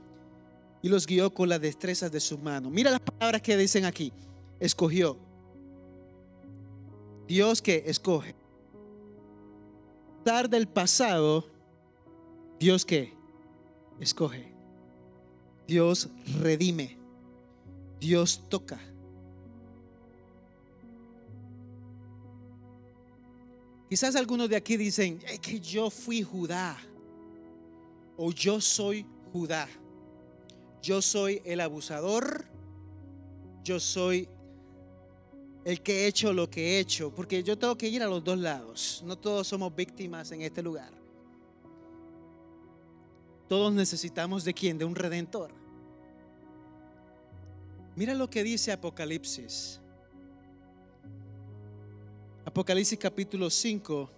[0.83, 2.71] y los guió con las destrezas de su mano.
[2.71, 4.13] Mira las palabras que dicen aquí.
[4.59, 5.17] Escogió.
[7.27, 8.35] Dios que escoge.
[10.25, 11.47] Dar del pasado,
[12.59, 13.13] Dios que
[14.01, 14.53] escoge.
[15.67, 16.09] Dios
[16.41, 16.99] redime.
[18.01, 18.81] Dios toca.
[23.89, 26.79] Quizás algunos de aquí dicen, es que yo fui Judá
[28.17, 29.69] o yo soy Judá.
[30.83, 32.45] Yo soy el abusador,
[33.63, 34.29] yo soy
[35.65, 38.23] el que he hecho lo que he hecho, porque yo tengo que ir a los
[38.23, 39.03] dos lados.
[39.07, 40.93] No todos somos víctimas en este lugar.
[43.49, 44.79] Todos necesitamos de quién?
[44.79, 45.53] De un redentor.
[47.95, 49.79] Mira lo que dice Apocalipsis.
[52.45, 54.11] Apocalipsis capítulo 5,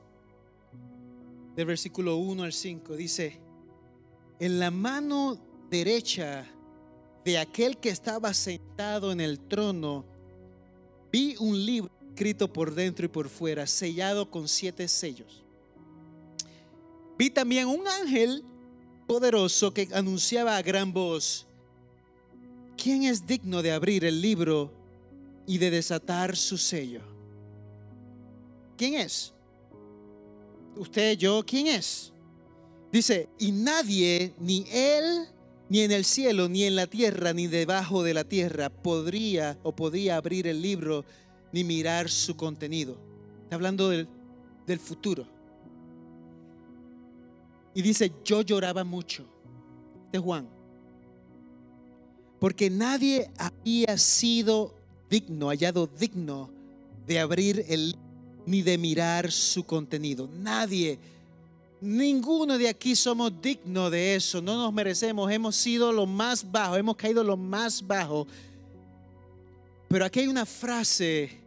[1.56, 3.40] del versículo 1 al 5, dice,
[4.38, 5.38] en la mano
[5.68, 6.46] derecha
[7.24, 10.04] de aquel que estaba sentado en el trono,
[11.14, 15.44] vi un libro escrito por dentro y por fuera, sellado con siete sellos.
[17.16, 18.42] Vi también un ángel
[19.06, 21.46] poderoso que anunciaba a gran voz,
[22.76, 24.72] ¿quién es digno de abrir el libro
[25.46, 27.02] y de desatar su sello?
[28.76, 29.32] ¿Quién es?
[30.74, 32.12] Usted, yo, ¿quién es?
[32.90, 35.28] Dice, y nadie, ni él,
[35.68, 39.74] ni en el cielo, ni en la tierra, ni debajo de la tierra, podría o
[39.74, 41.04] podía abrir el libro
[41.52, 42.98] ni mirar su contenido.
[43.44, 44.08] Está hablando del,
[44.66, 45.26] del futuro.
[47.74, 49.26] Y dice, yo lloraba mucho.
[50.12, 50.48] De Juan.
[52.38, 54.74] Porque nadie había sido
[55.10, 56.50] digno, hallado digno
[57.06, 57.96] de abrir el
[58.46, 60.28] ni de mirar su contenido.
[60.28, 60.98] Nadie,
[61.84, 64.40] ninguno de aquí somos dignos de eso.
[64.40, 65.30] No nos merecemos.
[65.30, 68.26] Hemos sido lo más bajo, hemos caído lo más bajo.
[69.88, 71.38] Pero aquí hay una frase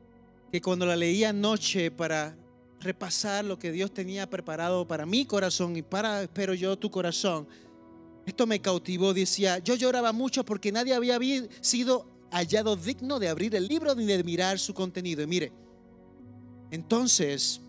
[0.52, 2.36] que cuando la leí anoche para
[2.80, 7.48] repasar lo que Dios tenía preparado para mi corazón y para, espero yo, tu corazón,
[8.26, 9.14] esto me cautivó.
[9.14, 11.20] Decía, yo lloraba mucho porque nadie había
[11.62, 15.24] sido hallado digno de abrir el libro ni de mirar su contenido.
[15.24, 15.52] Y mire,
[16.72, 17.62] entonces,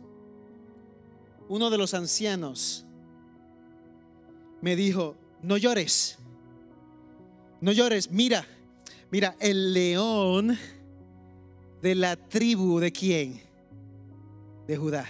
[1.49, 2.85] uno de los ancianos
[4.61, 6.19] me dijo, no llores,
[7.61, 8.47] no llores, mira,
[9.11, 10.59] mira, el león
[11.81, 13.41] de la tribu de quién?
[14.67, 15.07] De Judá.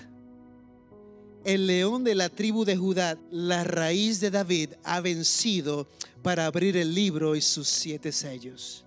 [1.44, 5.88] El león de la tribu de Judá, la raíz de David, ha vencido
[6.22, 8.84] para abrir el libro y sus siete sellos.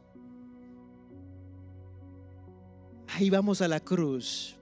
[3.07, 4.55] Ahí vamos a la cruz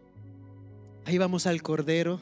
[1.10, 2.20] Ahí vamos al Cordero.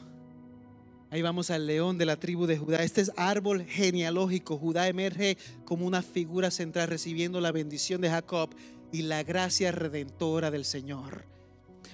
[1.10, 2.82] Ahí vamos al león de la tribu de Judá.
[2.82, 4.58] Este es árbol genealógico.
[4.58, 8.50] Judá emerge como una figura central recibiendo la bendición de Jacob
[8.92, 11.24] y la gracia redentora del Señor.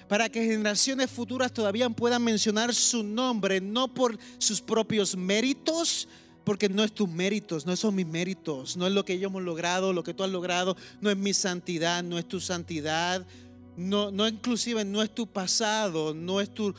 [0.09, 6.09] Para que generaciones futuras todavía puedan mencionar su nombre, no por sus propios méritos,
[6.43, 9.43] porque no es tus méritos, no son mis méritos, no es lo que yo hemos
[9.43, 13.25] logrado, lo que tú has logrado, no es mi santidad, no es tu santidad,
[13.77, 16.73] no, no inclusive no es tu pasado, no es tus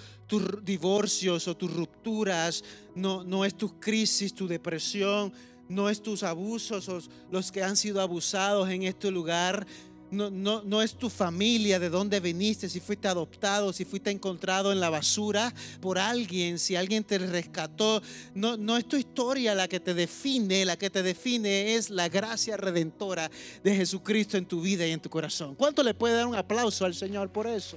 [0.64, 5.32] divorcios o tus rupturas, no, no es tu crisis, tu depresión,
[5.68, 9.66] no es tus abusos o los que han sido abusados en este lugar,
[10.10, 14.72] no, no, no, es tu familia, de dónde viniste, si fuiste adoptado, si fuiste encontrado
[14.72, 18.02] en la basura por alguien, si alguien te rescató.
[18.34, 22.08] No, no es tu historia la que te define, la que te define es la
[22.08, 23.30] gracia redentora
[23.64, 25.54] de Jesucristo en tu vida y en tu corazón.
[25.54, 27.76] ¿Cuánto le puede dar un aplauso al Señor por eso?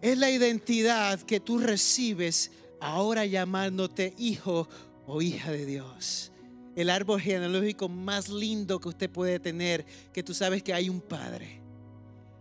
[0.00, 4.66] Es la identidad que tú recibes ahora llamándote hijo
[5.10, 6.32] o hija de Dios.
[6.76, 11.00] El árbol genealógico más lindo que usted puede tener, que tú sabes que hay un
[11.00, 11.60] Padre,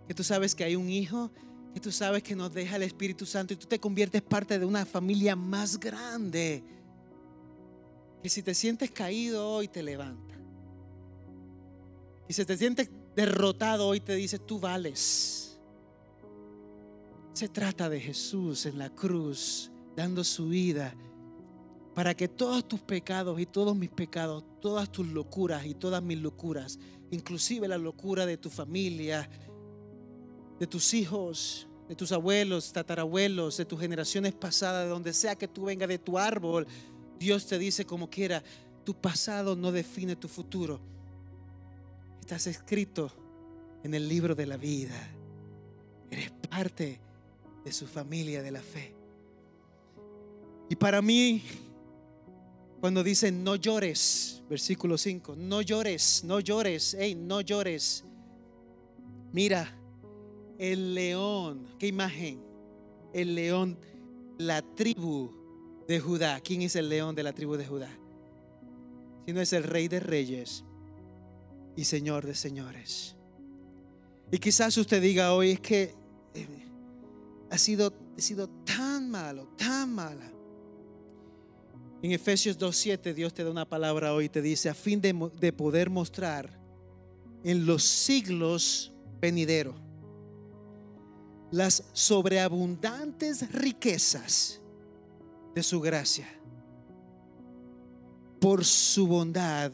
[0.07, 1.31] que tú sabes que hay un Hijo,
[1.73, 4.65] que tú sabes que nos deja el Espíritu Santo y tú te conviertes parte de
[4.65, 6.63] una familia más grande.
[8.23, 10.35] Y si te sientes caído hoy te levanta.
[12.27, 15.59] Y si te sientes derrotado hoy te dice, tú vales.
[17.33, 20.93] Se trata de Jesús en la cruz, dando su vida
[21.99, 26.17] para que todos tus pecados y todos mis pecados, todas tus locuras y todas mis
[26.17, 26.79] locuras,
[27.11, 29.29] inclusive la locura de tu familia,
[30.57, 35.49] de tus hijos, de tus abuelos, tatarabuelos, de tus generaciones pasadas, de donde sea que
[35.49, 36.65] tú vengas de tu árbol,
[37.19, 38.41] Dios te dice como quiera,
[38.85, 40.79] tu pasado no define tu futuro.
[42.21, 43.11] Estás escrito
[43.83, 44.95] en el libro de la vida.
[46.09, 47.01] Eres parte
[47.65, 48.95] de su familia de la fe.
[50.69, 51.43] Y para mí
[52.79, 58.05] cuando dice no llores, versículo 5, no llores, no llores, hey, no llores.
[59.33, 59.77] Mira,
[60.57, 62.41] el león, qué imagen,
[63.13, 63.77] el león,
[64.37, 65.31] la tribu
[65.87, 66.39] de Judá.
[66.39, 67.91] ¿Quién es el león de la tribu de Judá?
[69.25, 70.63] Si no es el rey de reyes
[71.75, 73.15] y señor de señores.
[74.31, 75.95] Y quizás usted diga hoy es que
[76.33, 76.47] eh,
[77.49, 80.38] ha sido, ha sido tan malo, tan mala
[82.01, 85.53] en Efesios 2.7 Dios te da una palabra hoy te dice, a fin de, de
[85.53, 86.59] poder mostrar
[87.43, 89.75] en los siglos venideros
[91.51, 94.61] las sobreabundantes riquezas
[95.55, 96.27] de su gracia
[98.39, 99.71] por su bondad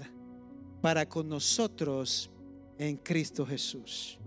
[0.81, 2.29] para con nosotros
[2.77, 4.19] en Cristo Jesús.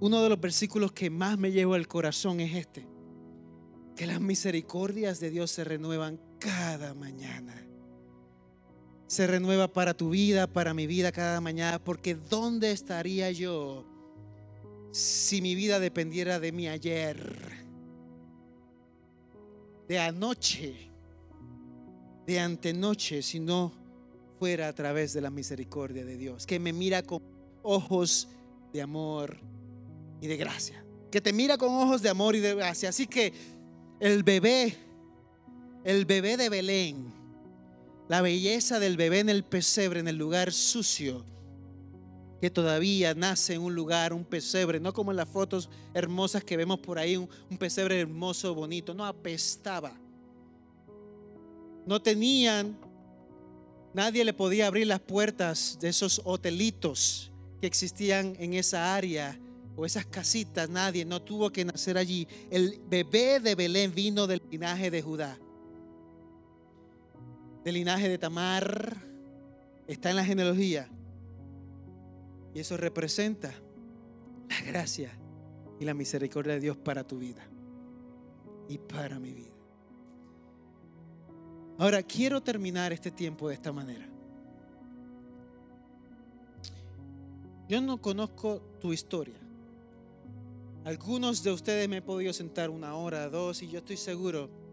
[0.00, 2.86] Uno de los versículos que más me llevo al corazón es este,
[3.94, 7.54] que las misericordias de Dios se renuevan cada mañana.
[9.06, 13.86] Se renueva para tu vida, para mi vida cada mañana, porque ¿dónde estaría yo
[14.90, 17.66] si mi vida dependiera de mi ayer?
[19.86, 20.90] De anoche,
[22.26, 23.72] de antenoche, si no
[24.38, 27.22] fuera a través de la misericordia de Dios, que me mira con
[27.62, 28.28] ojos
[28.72, 29.38] de amor
[30.20, 32.88] y de gracia, que te mira con ojos de amor y de gracia.
[32.88, 33.32] Así que
[34.00, 34.85] el bebé
[35.86, 37.14] el bebé de Belén,
[38.08, 41.24] la belleza del bebé en el pesebre, en el lugar sucio,
[42.40, 46.56] que todavía nace en un lugar, un pesebre, no como en las fotos hermosas que
[46.56, 49.96] vemos por ahí, un, pesebre hermoso, bonito, no apestaba.
[51.86, 52.76] No tenían,
[53.94, 57.30] nadie le podía abrir las puertas de esos hotelitos
[57.60, 59.38] que existían en esa área
[59.76, 62.26] o esas casitas, nadie, no tuvo que nacer allí.
[62.50, 65.38] El bebé de Belén vino del linaje de Judá
[67.66, 68.96] del linaje de Tamar
[69.88, 70.88] está en la genealogía.
[72.54, 73.52] Y eso representa
[74.48, 75.10] la gracia
[75.80, 77.44] y la misericordia de Dios para tu vida
[78.68, 79.50] y para mi vida.
[81.78, 84.06] Ahora, quiero terminar este tiempo de esta manera.
[87.68, 89.40] Yo no conozco tu historia.
[90.84, 94.65] Algunos de ustedes me he podido sentar una hora, dos, y yo estoy seguro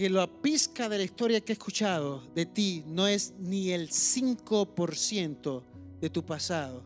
[0.00, 3.90] que la pizca de la historia que he escuchado de ti no es ni el
[3.90, 5.62] 5%
[6.00, 6.82] de tu pasado,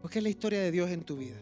[0.00, 1.40] porque es la historia de Dios en tu vida.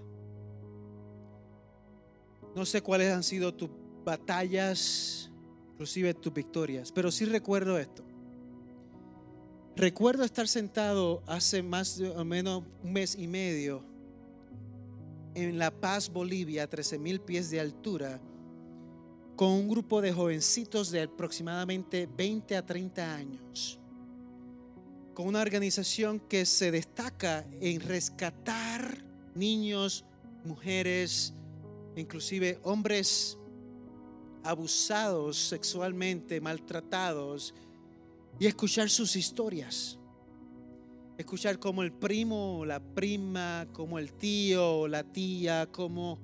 [2.57, 3.69] No sé cuáles han sido tus
[4.03, 5.31] batallas,
[5.73, 8.03] inclusive tus victorias, pero sí recuerdo esto.
[9.77, 13.85] Recuerdo estar sentado hace más o menos un mes y medio
[15.35, 18.23] en La Paz, Bolivia, a 13 mil pies de altura,
[19.41, 23.81] con un grupo de jovencitos de aproximadamente 20 a 30 años,
[25.15, 29.03] con una organización que se destaca en rescatar
[29.35, 30.05] niños,
[30.45, 31.33] mujeres,
[31.97, 33.39] inclusive hombres
[34.45, 37.55] abusados sexualmente, maltratados,
[38.39, 39.99] y escuchar sus historias.
[41.17, 46.19] Escuchar como el primo, la prima, como el tío, la tía, como,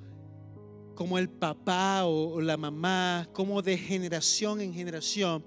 [0.96, 5.44] como el papá o, la mamá, como de generación en generación.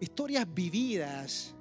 [0.00, 1.54] Historias vividas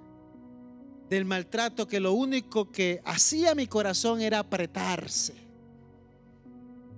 [1.09, 5.35] del maltrato que lo único que hacía mi corazón era apretarse.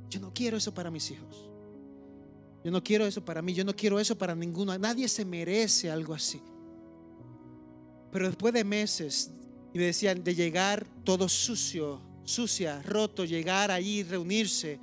[0.10, 1.50] Yo no quiero eso para mis hijos.
[2.64, 3.54] Yo no quiero eso para mí.
[3.54, 4.78] Yo no quiero eso para ninguno.
[4.78, 6.42] Nadie se merece algo así.
[8.12, 9.32] Pero después de meses,
[9.74, 14.80] y me decían, de llegar todo sucio, sucia, roto, llegar allí, reunirse,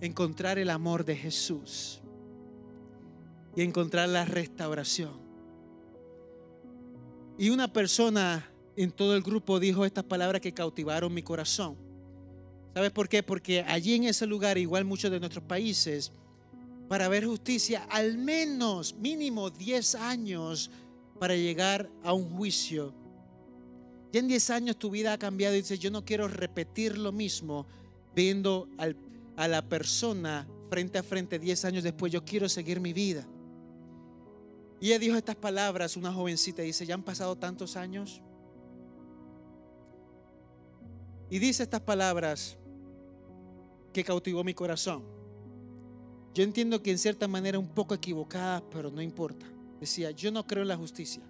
[0.00, 2.00] encontrar el amor de Jesús
[3.54, 5.26] y encontrar la restauración.
[7.38, 11.76] Y una persona en todo el grupo dijo estas palabras que cautivaron mi corazón.
[12.74, 13.22] ¿Sabes por qué?
[13.22, 16.12] Porque allí en ese lugar, igual muchos de nuestros países,
[16.88, 20.70] para ver justicia, al menos mínimo 10 años
[21.18, 22.94] para llegar a un juicio.
[24.12, 27.12] Ya en 10 años tu vida ha cambiado y dices, yo no quiero repetir lo
[27.12, 27.66] mismo
[28.14, 28.68] viendo
[29.36, 33.26] a la persona frente a frente 10 años después, yo quiero seguir mi vida.
[34.80, 38.20] Y ella dijo estas palabras, una jovencita, dice, ya han pasado tantos años.
[41.30, 42.56] Y dice estas palabras
[43.92, 45.04] que cautivó mi corazón.
[46.34, 49.46] Yo entiendo que en cierta manera un poco equivocada, pero no importa.
[49.80, 51.22] Decía, yo no creo en la justicia.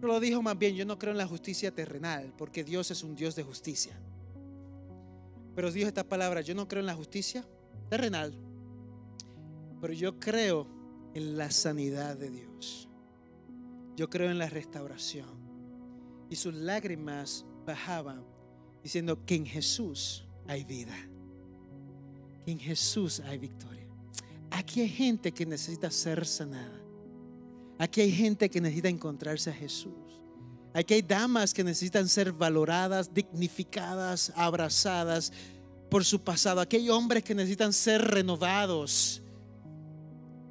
[0.00, 3.02] Pero lo dijo más bien, yo no creo en la justicia terrenal, porque Dios es
[3.02, 3.98] un Dios de justicia.
[5.54, 7.44] Pero dijo esta palabra, yo no creo en la justicia
[7.88, 8.34] terrenal,
[9.80, 10.66] pero yo creo
[11.14, 12.88] en la sanidad de Dios.
[13.96, 15.28] Yo creo en la restauración.
[16.28, 18.24] Y sus lágrimas bajaban
[18.82, 20.96] diciendo que en Jesús hay vida.
[22.44, 23.86] Que en Jesús hay victoria.
[24.50, 26.80] Aquí hay gente que necesita ser sanada.
[27.78, 30.20] Aquí hay gente que necesita encontrarse a Jesús.
[30.74, 35.32] Aquí hay damas que necesitan ser valoradas, dignificadas, abrazadas
[35.88, 36.60] por su pasado.
[36.60, 39.22] Aquí hay hombres que necesitan ser renovados.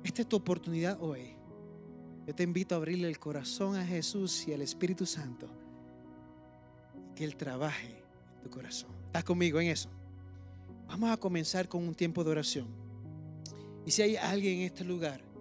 [0.02, 1.36] Esta es tu oportunidad hoy.
[2.26, 5.50] Yo te invito a abrirle el corazón a Jesús y al Espíritu Santo.
[7.18, 8.02] Que Él trabaje
[8.36, 8.92] en tu corazón.
[9.08, 9.90] ¿Estás conmigo en eso?
[10.88, 12.68] Vamos a comenzar con un tiempo de oración.
[13.86, 15.33] Y si hay alguien en este lugar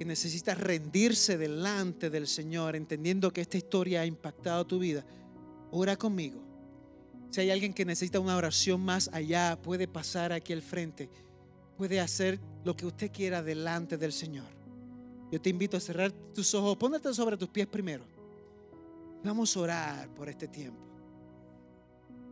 [0.00, 5.04] que necesitas rendirse delante del Señor, entendiendo que esta historia ha impactado tu vida,
[5.70, 6.40] ora conmigo.
[7.28, 11.10] Si hay alguien que necesita una oración más allá, puede pasar aquí al frente.
[11.76, 14.46] Puede hacer lo que usted quiera delante del Señor.
[15.30, 18.06] Yo te invito a cerrar tus ojos, pónete sobre tus pies primero.
[19.22, 20.80] Vamos a orar por este tiempo.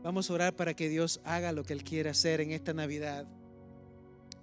[0.03, 3.27] Vamos a orar para que Dios haga lo que Él quiere hacer en esta Navidad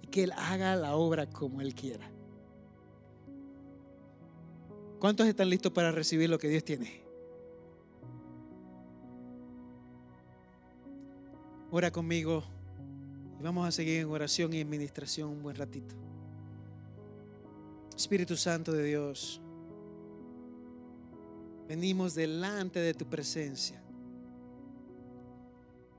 [0.00, 2.08] y que Él haga la obra como Él quiera.
[4.98, 7.02] ¿Cuántos están listos para recibir lo que Dios tiene?
[11.70, 12.42] Ora conmigo
[13.38, 15.94] y vamos a seguir en oración y administración un buen ratito.
[17.94, 19.40] Espíritu Santo de Dios,
[21.68, 23.82] venimos delante de tu presencia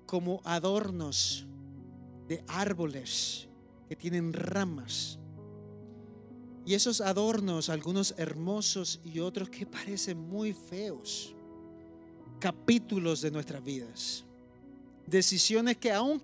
[0.07, 1.45] como adornos
[2.27, 3.47] de árboles
[3.87, 5.19] que tienen ramas
[6.68, 11.34] y esos adornos, algunos hermosos y otros que parecen muy feos,
[12.41, 14.26] capítulos de nuestras vidas.
[15.05, 16.22] Decisiones que aún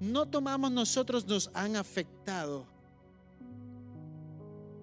[0.00, 2.64] no tomamos nosotros nos han afectado.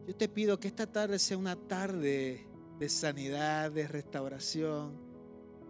[0.08, 2.46] Yo te pido que esta tarde sea una tarde
[2.78, 4.94] de sanidad, de restauración,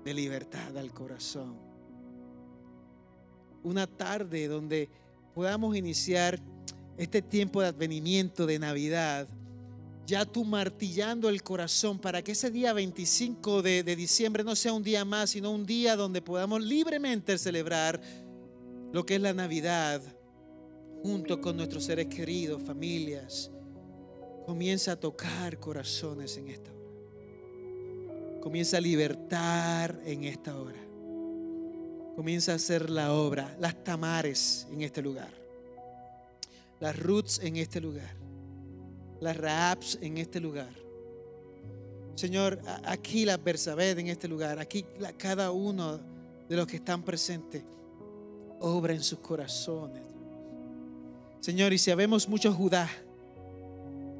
[0.03, 1.55] de libertad al corazón.
[3.63, 4.89] Una tarde donde
[5.33, 6.41] podamos iniciar
[6.99, 9.25] este tiempo de advenimiento, de Navidad,
[10.05, 14.73] ya tú martillando el corazón para que ese día 25 de, de, diciembre no sea
[14.73, 18.01] un día más, sino un día donde podamos libremente celebrar
[18.91, 20.01] lo que es la Navidad
[21.01, 23.49] junto con nuestros seres queridos, familias.
[24.45, 28.41] Comienza a tocar corazones en esta hora.
[28.41, 30.79] Comienza a libertar en esta hora.
[32.17, 35.38] Comienza a hacer la obra, las tamares en este lugar
[36.79, 38.15] las roots en este lugar,
[39.19, 40.69] las Raabs en este lugar.
[42.15, 44.85] Señor, aquí la Bersabed en este lugar, aquí
[45.17, 45.99] cada uno
[46.49, 47.63] de los que están presentes.
[48.61, 50.03] Obra en sus corazones.
[51.39, 52.89] Señor, y si habemos muchos Judá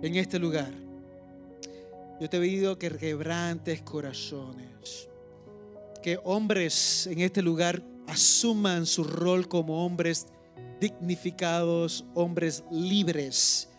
[0.02, 0.72] en este lugar,
[2.22, 5.10] yo te he pedido que quebrantes corazones,
[6.02, 10.28] que hombres en este lugar asuman su rol como hombres
[10.80, 13.70] dignificados, hombres libres,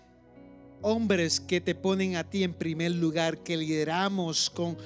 [0.82, 4.76] hombres que te ponen a ti en primer lugar, que lideramos con,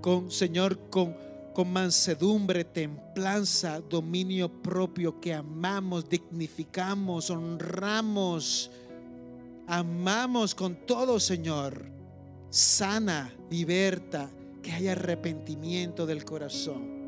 [0.00, 1.16] con Señor, con,
[1.54, 8.70] con mansedumbre, templanza, dominio propio, que amamos, dignificamos, honramos,
[9.66, 11.90] amamos con todo, Señor.
[12.50, 14.30] Sana, liberta,
[14.62, 17.02] que haya arrepentimiento del corazón.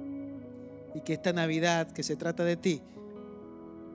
[0.95, 2.81] Y que esta Navidad que se trata de ti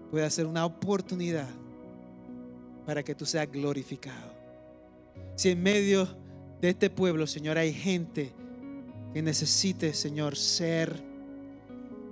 [0.09, 1.47] pueda ser una oportunidad
[2.85, 4.33] para que tú seas glorificado.
[5.35, 6.07] Si en medio
[6.61, 8.33] de este pueblo, Señor, hay gente
[9.13, 11.01] que necesite, Señor, ser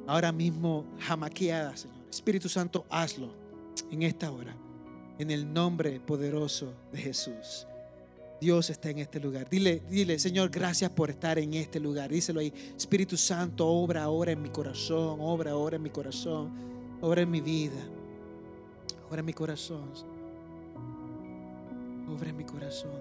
[0.06, 1.98] ahora mismo jamaqueada, Señor.
[2.10, 3.34] Espíritu Santo, hazlo
[3.92, 4.56] en esta hora,
[5.20, 7.68] en el nombre poderoso de Jesús.
[8.40, 9.50] Dios está en este lugar.
[9.50, 12.12] Dile, dile, Señor, gracias por estar en este lugar.
[12.12, 12.54] Díselo ahí.
[12.78, 17.42] Espíritu Santo, obra ahora en mi corazón, obra ahora en mi corazón, obra en mi
[17.42, 17.82] vida,
[19.10, 19.90] obra en mi corazón.
[22.10, 22.92] Obra en mi corazón.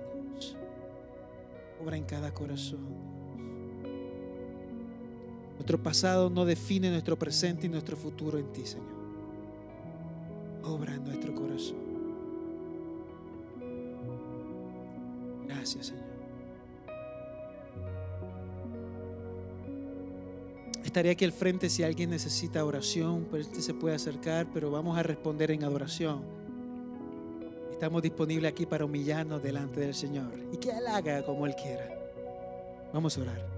[1.83, 2.81] Obra en cada corazón.
[5.55, 8.87] Nuestro pasado no define nuestro presente y nuestro futuro en ti, Señor.
[10.65, 11.77] Obra en nuestro corazón.
[15.47, 16.06] Gracias, Señor.
[20.97, 25.03] Estaré aquí al frente si alguien necesita oración, este se puede acercar, pero vamos a
[25.03, 26.23] responder en adoración.
[27.71, 31.87] Estamos disponibles aquí para humillarnos delante del Señor y que Él haga como Él quiera.
[32.95, 33.56] Vamos a orar.